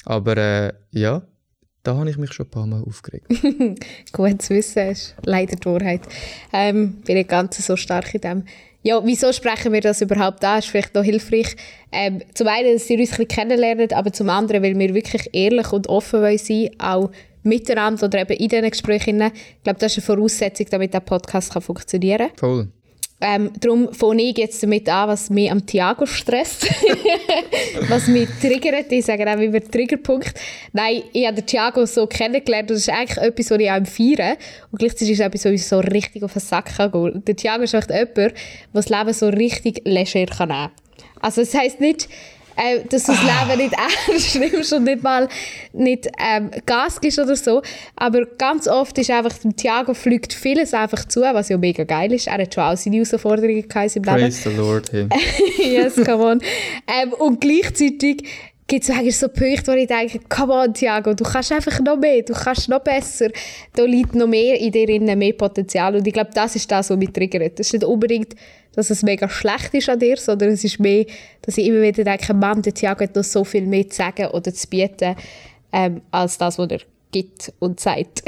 Aber 0.06 0.38
äh, 0.38 0.74
ja, 0.92 1.24
Da 1.82 1.96
habe 1.98 2.10
ich 2.10 2.18
mich 2.18 2.32
schon 2.34 2.46
ein 2.46 2.52
paar 2.52 2.68
Mal 2.68 2.84
aufgeregt. 2.84 3.26
Gut 4.14 4.42
zu 4.42 4.54
wissen, 4.54 4.90
ist 4.90 5.16
leider 5.26 5.56
die 5.56 5.66
Wahrheit. 5.66 6.02
Ähm, 6.54 7.02
bin 7.06 7.18
nicht 7.18 7.30
ganz 7.30 7.66
so 7.66 7.76
stark 7.76 8.14
in 8.14 8.22
dem. 8.22 8.44
Ja, 8.84 9.02
wieso 9.04 9.34
sprechen 9.34 9.74
wir 9.74 9.82
das 9.82 10.02
überhaupt 10.02 10.46
an? 10.46 10.60
Ist 10.60 10.68
vielleicht 10.68 10.94
noch 10.94 11.04
hilfreich. 11.04 11.56
Ähm, 11.92 12.22
zum 12.34 12.48
einen, 12.48 12.74
dass 12.74 12.90
ihr 12.90 13.00
uns 13.00 13.12
ein 13.12 13.18
bisschen 13.18 13.28
kennenlernt, 13.28 13.94
aber 13.94 14.14
zum 14.14 14.30
anderen, 14.30 14.62
weil 14.62 14.78
wir 14.78 14.94
wirklich 14.94 15.30
ehrlich 15.34 15.74
und 15.74 15.88
offen 15.88 16.22
wollen 16.22 16.38
sein 16.38 16.70
auch 16.80 17.10
miteinander 17.44 18.06
oder 18.06 18.22
eben 18.22 18.34
in 18.34 18.50
diesen 18.50 18.70
Gesprächen. 18.70 19.22
Ich 19.22 19.64
glaube, 19.64 19.80
das 19.80 19.98
ist 19.98 20.10
eine 20.10 20.18
Voraussetzung, 20.18 20.68
damit 20.70 20.94
der 20.94 21.02
Podcast 21.02 21.54
kann 21.54 21.62
funktionieren 21.62 22.30
kann. 22.30 22.38
Voll. 22.38 22.68
Ähm, 23.26 23.52
darum 23.58 23.94
fange 23.94 24.22
ich 24.22 24.38
jetzt 24.38 24.62
damit 24.62 24.90
an, 24.90 25.08
was 25.08 25.30
mich 25.30 25.50
am 25.50 25.66
Thiago 25.66 26.06
stresst. 26.06 26.68
was 27.88 28.08
mich 28.08 28.28
triggert. 28.42 28.92
Ich 28.92 29.06
sage 29.06 29.26
auch 29.26 29.40
immer 29.40 29.62
Triggerpunkt. 29.62 30.34
Nein, 30.74 31.04
ich 31.14 31.26
habe 31.26 31.38
den 31.38 31.46
Thiago 31.46 31.86
so 31.86 32.06
kennengelernt 32.06 32.70
und 32.70 32.76
das 32.76 32.88
ist 32.88 32.90
eigentlich 32.90 33.18
etwas, 33.18 33.52
was 33.52 33.60
ich 33.60 33.72
auch 33.72 33.88
feiere. 33.88 34.38
Und 34.72 34.80
gleichzeitig 34.80 35.12
ist 35.12 35.20
es 35.22 35.26
etwas, 35.26 35.46
was 35.46 35.52
uns 35.52 35.70
so 35.70 35.80
richtig 35.80 36.24
auf 36.24 36.34
den 36.34 36.42
Sack 36.42 36.76
kann 36.76 36.92
gehen. 36.92 37.24
Der 37.26 37.36
Thiago 37.38 37.64
ist 37.64 37.74
echt 37.74 37.92
jemand, 37.92 38.18
der 38.18 38.34
das 38.74 38.90
Leben 38.90 39.14
so 39.14 39.30
richtig 39.30 39.82
leger 39.86 40.26
kann 40.26 40.50
nehmen 40.50 40.60
kann. 40.60 40.72
Also 41.22 41.42
das 41.42 41.54
heisst 41.54 41.80
nicht, 41.80 42.10
äh, 42.56 42.80
dass 42.90 43.04
du 43.04 43.14
das 43.14 43.22
Leben 43.22 43.62
nicht 43.62 43.74
ernst 43.74 44.36
nimmst 44.40 44.74
und 44.74 44.84
nicht 44.84 45.04
mal 45.04 45.28
nicht 45.74 46.08
ähm, 46.20 46.52
Gas 46.66 47.02
gibst 47.02 47.20
oder 47.20 47.36
so. 47.36 47.62
Aber 47.96 48.26
ganz 48.26 48.68
oft 48.68 48.98
ist 48.98 49.10
einfach, 49.10 49.38
dem 49.40 49.56
Thiago 49.56 49.94
fliegt 49.94 50.34
vieles 50.34 50.74
einfach 50.74 51.06
zu, 51.06 51.22
was 51.22 51.50
ja 51.50 51.58
mega 51.58 51.84
geil 51.84 52.12
ist. 52.14 52.28
Er 52.28 52.40
hat 52.40 52.54
schon 52.54 52.64
auch 52.64 52.78
seine 52.78 52.98
Herausforderungen 52.98 53.68
gehabt 53.68 53.96
im 53.96 54.04
Leben. 54.04 54.18
Praise 54.18 54.50
the 54.50 54.56
Lord. 54.56 54.92
Hey. 54.92 55.08
yes, 55.58 55.96
come 55.96 56.24
on. 56.24 56.42
Ähm, 56.88 57.14
und 57.14 57.42
gleichzeitig 57.42 58.24
gibt 58.74 58.86
es 58.86 58.90
eigentlich 58.90 59.20
so 59.20 59.28
Punkte, 59.28 59.72
wo 59.72 59.76
ich 59.76 59.86
denke, 59.86 60.20
come 60.28 60.52
on, 60.52 60.74
Thiago, 60.74 61.14
du 61.14 61.24
kannst 61.24 61.52
einfach 61.52 61.80
noch 61.82 61.96
mehr, 61.96 62.24
du 62.24 62.34
kannst 62.34 62.68
noch 62.70 62.80
besser. 62.80 63.30
Da 63.76 63.84
liegt 63.84 64.16
noch 64.16 64.26
mehr 64.26 64.60
in 64.60 64.72
dir 64.72 64.88
drin, 64.88 65.06
mehr 65.16 65.34
Potenzial. 65.34 65.96
Und 65.96 66.08
ich 66.08 66.14
glaube, 66.14 66.32
das 66.34 66.56
ist 66.56 66.72
das, 66.72 66.90
was 66.90 66.98
mich 66.98 67.12
triggert. 67.12 67.60
Das 67.60 67.68
ist 67.68 67.74
nicht 67.74 67.84
unbedingt, 67.84 68.34
dass 68.74 68.90
es 68.90 69.04
mega 69.04 69.30
schlecht 69.30 69.76
ist 69.76 69.90
an 69.90 70.00
dir, 70.00 70.18
sondern 70.18 70.50
es 70.50 70.64
ist 70.64 70.80
mehr, 70.80 71.06
dass 71.44 71.60
ich 71.60 71.68
immer 71.68 71.84
wieder 71.84 72.04
denke, 72.04 72.34
Mann, 72.34 72.64
der 72.64 72.74
Thiago 72.74 73.04
hat 73.04 73.16
noch 73.16 73.24
so 73.24 73.44
viel 73.44 73.68
mehr 73.68 73.88
zu 73.88 73.98
sagen 73.98 74.26
oder 74.30 74.52
zu 74.52 74.68
bieten, 74.68 75.18
ähm, 75.72 76.02
als 76.10 76.40
das, 76.40 76.58
was 76.58 76.72
er 76.72 76.80
gibt 77.14 77.54
und 77.60 77.80
sagt. 77.80 78.24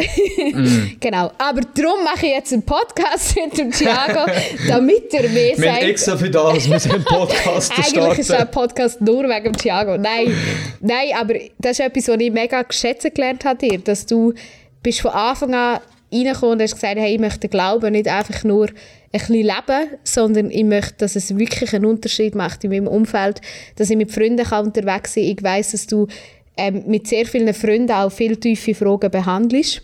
genau. 1.02 1.32
Aber 1.38 1.62
darum 1.74 2.04
mache 2.06 2.28
ich 2.28 2.32
jetzt 2.32 2.54
einen 2.54 2.64
Podcast 2.64 3.36
mit 3.44 3.58
dem 3.58 3.72
Thiago, 3.72 4.32
damit 4.68 5.14
er 5.14 5.28
mehr 5.30 5.58
Wir 5.58 5.72
sagt. 5.72 5.84
extra 5.84 6.18
für 6.18 6.30
das, 6.30 6.70
wir 6.70 6.80
sind 6.80 6.94
einen 6.94 7.04
Podcast 7.04 7.72
Eigentlich 7.78 8.20
ist 8.20 8.30
der 8.30 8.36
starten. 8.36 8.52
Podcast 8.52 9.02
nur 9.02 9.24
wegen 9.24 9.44
dem 9.44 9.58
Thiago. 9.58 9.98
Nein, 9.98 10.34
nein, 10.80 11.10
aber 11.20 11.34
das 11.60 11.80
ist 11.80 11.86
etwas, 11.86 12.08
was 12.08 12.18
ich 12.22 12.32
mega 12.32 12.62
geschätzt 12.62 13.14
gelernt 13.14 13.44
habe 13.44 13.58
dir, 13.58 13.80
dass 13.80 14.06
du 14.06 14.34
bist 14.82 15.02
von 15.02 15.12
Anfang 15.12 15.54
an 15.54 15.80
reingekommen 16.14 16.54
und 16.54 16.62
hast 16.62 16.76
gesagt, 16.76 16.98
hey, 16.98 17.16
ich 17.16 17.20
möchte 17.20 17.50
Glauben 17.50 17.92
nicht 17.92 18.08
einfach 18.08 18.44
nur 18.44 18.68
ein 18.68 18.74
bisschen 19.12 19.36
leben, 19.36 19.90
sondern 20.04 20.52
ich 20.52 20.64
möchte, 20.64 20.96
dass 21.00 21.16
es 21.16 21.38
wirklich 21.38 21.74
einen 21.74 21.86
Unterschied 21.86 22.36
macht 22.36 22.64
in 22.64 22.72
meinem 22.72 22.88
Umfeld, 22.88 23.42
dass 23.76 23.90
ich 23.90 23.98
mit 23.98 24.12
Freunden 24.12 24.46
kann 24.46 24.66
unterwegs 24.66 25.14
sein 25.14 25.24
kann. 25.24 25.32
Ich 25.32 25.44
weiss, 25.44 25.72
dass 25.72 25.88
du 25.88 26.08
ähm, 26.58 26.84
mit 26.88 27.08
sehr 27.08 27.26
vielen 27.26 27.54
Freunden 27.54 27.92
auch 27.92 28.12
viel 28.12 28.38
tiefe 28.38 28.76
Fragen 28.76 29.12
behandelst. 29.12 29.82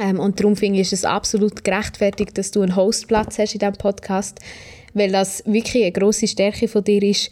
Ähm, 0.00 0.18
und 0.18 0.40
darum 0.40 0.56
finde 0.56 0.80
ich 0.80 0.92
es 0.92 1.04
absolut 1.04 1.64
gerechtfertigt, 1.64 2.36
dass 2.36 2.50
du 2.50 2.62
einen 2.62 2.76
Hostplatz 2.76 3.38
hast 3.38 3.54
in 3.54 3.60
diesem 3.60 3.74
Podcast, 3.74 4.40
weil 4.92 5.12
das 5.12 5.42
wirklich 5.46 5.84
eine 5.84 5.92
grosse 5.92 6.26
Stärke 6.26 6.68
von 6.68 6.84
dir 6.84 7.02
ist, 7.02 7.30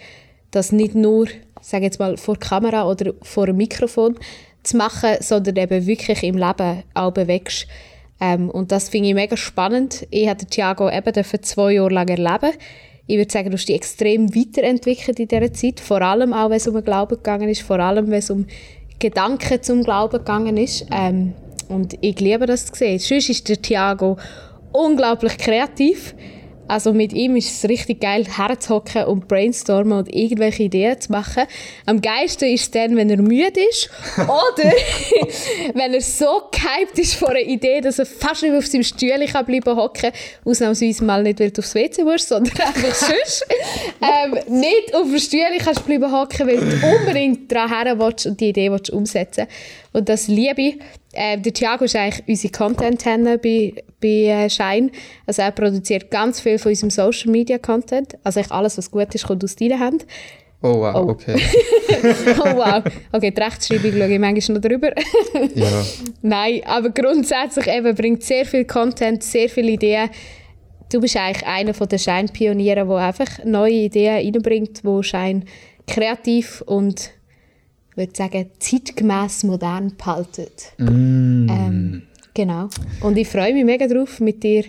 das 0.51 0.71
nicht 0.71 0.95
nur, 0.95 1.27
sage 1.61 1.85
jetzt 1.85 1.99
mal, 1.99 2.17
vor 2.17 2.39
Kamera 2.39 2.89
oder 2.89 3.15
vor 3.23 3.45
einem 3.45 3.57
Mikrofon 3.57 4.17
zu 4.63 4.77
machen, 4.77 5.17
sondern 5.21 5.57
eben 5.57 5.87
wirklich 5.87 6.23
im 6.23 6.39
Leben 6.39 6.85
auch 6.95 7.13
bewegst. 7.13 7.67
Ähm, 8.21 8.49
und 8.51 8.71
das 8.71 8.89
finde 8.89 9.09
ich 9.09 9.15
mega 9.15 9.37
spannend. 9.37 10.07
Ich 10.11 10.29
den 10.29 10.49
Thiago 10.49 10.89
eben 10.89 11.25
zwei 11.43 11.73
Jahre 11.73 11.93
lang 11.93 12.09
erleben. 12.09 12.53
Ich 13.13 13.19
würde 13.19 13.31
sagen, 13.31 13.51
du 13.51 13.59
hast 13.59 13.69
dich 13.69 13.77
extrem 13.77 14.35
weiterentwickelt 14.35 15.21
in 15.21 15.29
dieser 15.29 15.53
Zeit, 15.53 15.81
vor 15.81 16.01
allem 16.01 16.33
auch, 16.33 16.49
wenn 16.49 16.57
es 16.57 16.67
um 16.67 16.73
den 16.73 16.83
Glauben 16.83 17.17
gegangen 17.17 17.47
ist, 17.51 17.61
vor 17.61 17.79
allem, 17.79 18.07
wenn 18.07 18.21
es 18.21 18.31
um 18.31 18.47
Gedanken 18.99 19.63
zum 19.63 19.83
Glauben 19.83 20.17
gegangen 20.17 20.57
ist. 20.57 20.87
Ähm, 20.91 21.35
und 21.69 21.93
ich 22.01 22.19
liebe 22.21 22.47
das 22.47 22.69
zu 22.69 22.75
sehen. 22.75 22.99
Sonst 22.99 23.29
ist 23.29 23.51
der 23.51 23.61
Thiago 23.61 24.17
unglaublich 24.73 25.37
kreativ. 25.37 26.15
Also 26.73 26.95
mit 26.95 27.13
ihm 27.13 27.37
ist 27.37 27.51
es 27.51 27.69
richtig 27.69 28.01
geil, 28.01 28.25
herzuhocken 28.27 29.05
und 29.05 29.29
brainstormen 29.29 29.99
und 29.99 30.15
irgendwelche 30.15 30.63
Ideen 30.63 30.99
zu 30.99 31.13
machen. 31.13 31.43
Am 31.85 32.01
geilsten 32.01 32.49
ist 32.49 32.63
es 32.63 32.71
dann, 32.71 32.97
wenn 32.97 33.11
er 33.11 33.21
müde 33.21 33.61
ist 33.69 33.91
oder 34.17 34.73
wenn 35.75 35.93
er 35.93 36.01
so 36.01 36.45
gehypt 36.51 36.99
ist 36.99 37.17
vor 37.17 37.29
einer 37.29 37.41
Idee, 37.41 37.83
dass 37.83 37.99
er 37.99 38.07
fast 38.07 38.43
nicht 38.43 38.55
auf 38.55 38.67
seinem 38.67 38.85
Stühle 38.85 39.27
kann 39.27 39.45
bleiben 39.45 39.77
hocken. 39.77 40.13
Ausnahmsweise 40.47 41.05
mal 41.05 41.23
nicht, 41.23 41.41
weil 41.41 41.51
du 41.51 41.61
aufs 41.61 41.75
WC 41.75 42.05
musst, 42.05 42.29
sondern 42.29 42.59
einfach 42.67 42.95
sonst. 42.95 43.45
ähm, 44.01 44.39
nicht 44.49 44.95
auf 44.95 45.03
dem 45.03 45.19
Stühle 45.19 45.59
kannst 45.63 45.85
bleiben 45.85 46.11
hocken, 46.11 46.47
weil 46.47 46.57
du 46.57 46.87
unbedingt 46.87 47.53
daran 47.53 47.69
her 47.69 47.99
willst 47.99 48.27
und 48.27 48.41
die 48.41 48.49
Idee 48.49 48.71
willst 48.71 48.89
umsetzen 48.89 49.47
Und 49.93 50.09
das 50.09 50.27
liebe 50.27 50.63
ich. 50.63 50.79
Äh, 51.13 51.39
der 51.39 51.53
Thiago 51.53 51.85
ist 51.85 51.95
eigentlich 51.97 52.27
unsere 52.29 52.53
Content-Henne 52.53 53.39
bei, 53.39 53.75
bei 54.01 54.09
äh, 54.45 54.51
Shine. 54.51 54.91
Also 55.27 55.43
er 55.43 55.51
produziert 55.53 56.11
ganz 56.11 56.41
viel 56.41 56.59
von 56.59 56.71
unserem 56.71 56.91
Social-Media-Content. 56.91 58.15
Also 58.25 58.41
eigentlich 58.41 58.53
alles, 58.53 58.79
was 58.79 58.91
gut 58.91 59.15
ist, 59.15 59.27
kommt 59.27 59.45
aus 59.45 59.55
deiner 59.57 59.79
Hand. 59.79 60.07
Oh 60.63 60.75
wow, 60.81 60.95
Oh. 60.95 61.09
okay. 61.11 61.35
Oh 62.39 62.57
wow. 62.57 62.83
Okay, 63.13 63.31
die 63.31 63.41
Rechtschreibung 63.41 63.93
schaue 63.93 64.13
ich 64.13 64.19
manchmal 64.19 64.59
noch 64.59 64.63
drüber. 64.63 64.91
Ja. 65.55 65.85
Nein, 66.23 66.63
aber 66.65 66.91
grundsätzlich 66.91 67.67
eben 67.67 67.95
bringt 67.95 68.23
sehr 68.23 68.47
viel 68.47 68.65
Content, 68.65 69.23
sehr 69.23 69.49
viele 69.49 69.73
Ideen. 69.73 70.09
Du 70.91 71.01
bist 71.01 71.17
eigentlich 71.17 71.47
einer 71.47 71.73
der 71.73 71.99
Shine-Pioniere, 71.99 72.87
der 72.87 72.97
einfach 72.97 73.45
neue 73.45 73.73
Ideen 73.73 74.15
reinbringt, 74.35 74.81
wo 74.85 75.03
Shine 75.03 75.43
kreativ 75.87 76.63
und 76.67 77.11
würde 77.97 78.13
sagen, 78.17 78.51
zeitgemäß 78.59 79.45
modern 79.45 79.95
behaltet. 79.97 80.73
Ähm, 80.79 82.03
genau. 82.35 82.69
Und 83.01 83.17
ich 83.17 83.29
freue 83.29 83.53
mich 83.53 83.65
mega 83.65 83.87
drauf, 83.87 84.21
mit 84.21 84.43
dir 84.43 84.65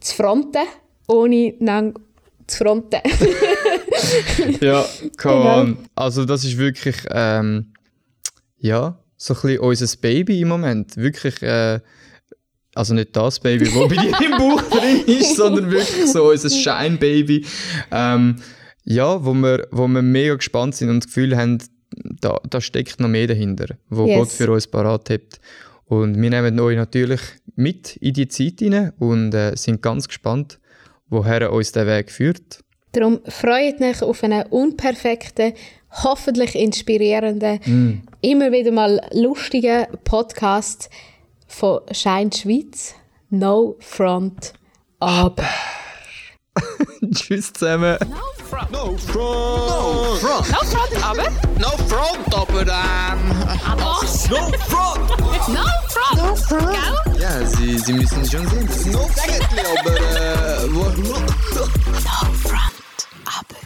zu 0.00 0.14
fronten, 0.16 0.62
ohne 1.08 1.54
lang 1.60 1.98
zu 2.46 2.58
fronten. 2.58 3.00
Ja, 4.60 4.84
come 5.16 5.34
Genau. 5.42 5.60
on. 5.60 5.78
Also 5.94 6.24
das 6.24 6.44
ist 6.44 6.58
wirklich, 6.58 6.96
ähm, 7.10 7.72
ja, 8.58 8.98
so 9.16 9.34
ein 9.34 9.40
bisschen 9.40 9.58
unser 9.60 9.96
Baby 10.00 10.40
im 10.42 10.48
Moment. 10.48 10.96
Wirklich, 10.96 11.40
äh, 11.42 11.80
also 12.74 12.92
nicht 12.94 13.16
das 13.16 13.40
Baby, 13.40 13.64
das 13.64 13.74
bei 13.74 13.96
dir 13.96 14.20
im 14.26 14.32
Bauch 14.38 14.62
drin 14.62 15.02
ist, 15.06 15.36
sondern 15.36 15.70
wirklich 15.70 16.12
so 16.12 16.30
unser 16.30 16.50
Shine-Baby. 16.50 17.46
Ähm, 17.90 18.36
ja, 18.84 19.24
wo 19.24 19.32
wir, 19.34 19.66
wo 19.70 19.88
wir 19.88 20.02
mega 20.02 20.34
gespannt 20.34 20.74
sind 20.76 20.90
und 20.90 21.00
das 21.00 21.06
Gefühl 21.06 21.36
haben, 21.36 21.58
da, 22.20 22.40
da 22.48 22.60
steckt 22.60 23.00
noch 23.00 23.08
mehr 23.08 23.26
dahinter, 23.26 23.76
wo 23.88 24.06
Yes. 24.06 24.18
Gott 24.18 24.28
für 24.28 24.50
uns 24.52 24.66
parat 24.66 25.10
hat. 25.10 25.40
Und 25.86 26.20
wir 26.20 26.30
nehmen 26.30 26.58
euch 26.60 26.76
natürlich 26.76 27.20
mit 27.54 27.96
in 27.96 28.14
die 28.14 28.28
Zeit 28.28 28.58
hinein 28.58 28.92
und 28.98 29.32
äh, 29.34 29.54
sind 29.56 29.82
ganz 29.82 30.08
gespannt, 30.08 30.58
woher 31.08 31.52
uns 31.52 31.72
der 31.72 31.86
Weg 31.86 32.10
führt. 32.10 32.60
Darum 32.92 33.20
freut 33.28 33.80
euch 33.80 34.02
auf 34.02 34.24
einen 34.24 34.46
unperfekten, 34.46 35.52
hoffentlich 36.02 36.54
inspirierenden, 36.54 38.02
immer 38.22 38.52
wieder 38.52 38.72
mal 38.72 39.00
lustigen 39.12 39.86
Podcast 40.04 40.88
von 41.46 41.80
Shine 41.92 42.30
Schweiz. 42.32 42.94
No 43.28 43.76
Front 43.80 44.54
Up. 45.00 45.42
Tschüss 47.14 47.52
zusammen. 47.52 47.96
No 48.08 48.16
front. 48.48 48.70
No 48.72 48.96
front. 48.96 49.16
No 49.16 50.16
front. 50.16 50.50
No 50.50 50.58
front, 50.64 51.04
aber. 51.04 51.30
No 51.58 51.70
front, 51.88 52.34
aber. 52.34 52.60
Ähm, 52.62 52.68
aber. 53.66 53.82
No 53.82 53.94
front. 54.04 55.08
no 55.48 55.64
front. 55.88 56.16
No 56.16 56.36
front. 56.36 56.72
Gell? 56.72 57.20
Ja, 57.20 57.46
sie, 57.46 57.78
sie 57.78 57.92
müssen 57.92 58.24
schon 58.30 58.46
sehen. 58.48 58.68
Äh, 58.68 58.90
no 58.90 59.08
front, 59.08 59.42
aber. 59.80 59.96
Äh, 59.96 60.66
no 60.66 60.84
front, 62.42 62.72
aber. 63.24 63.65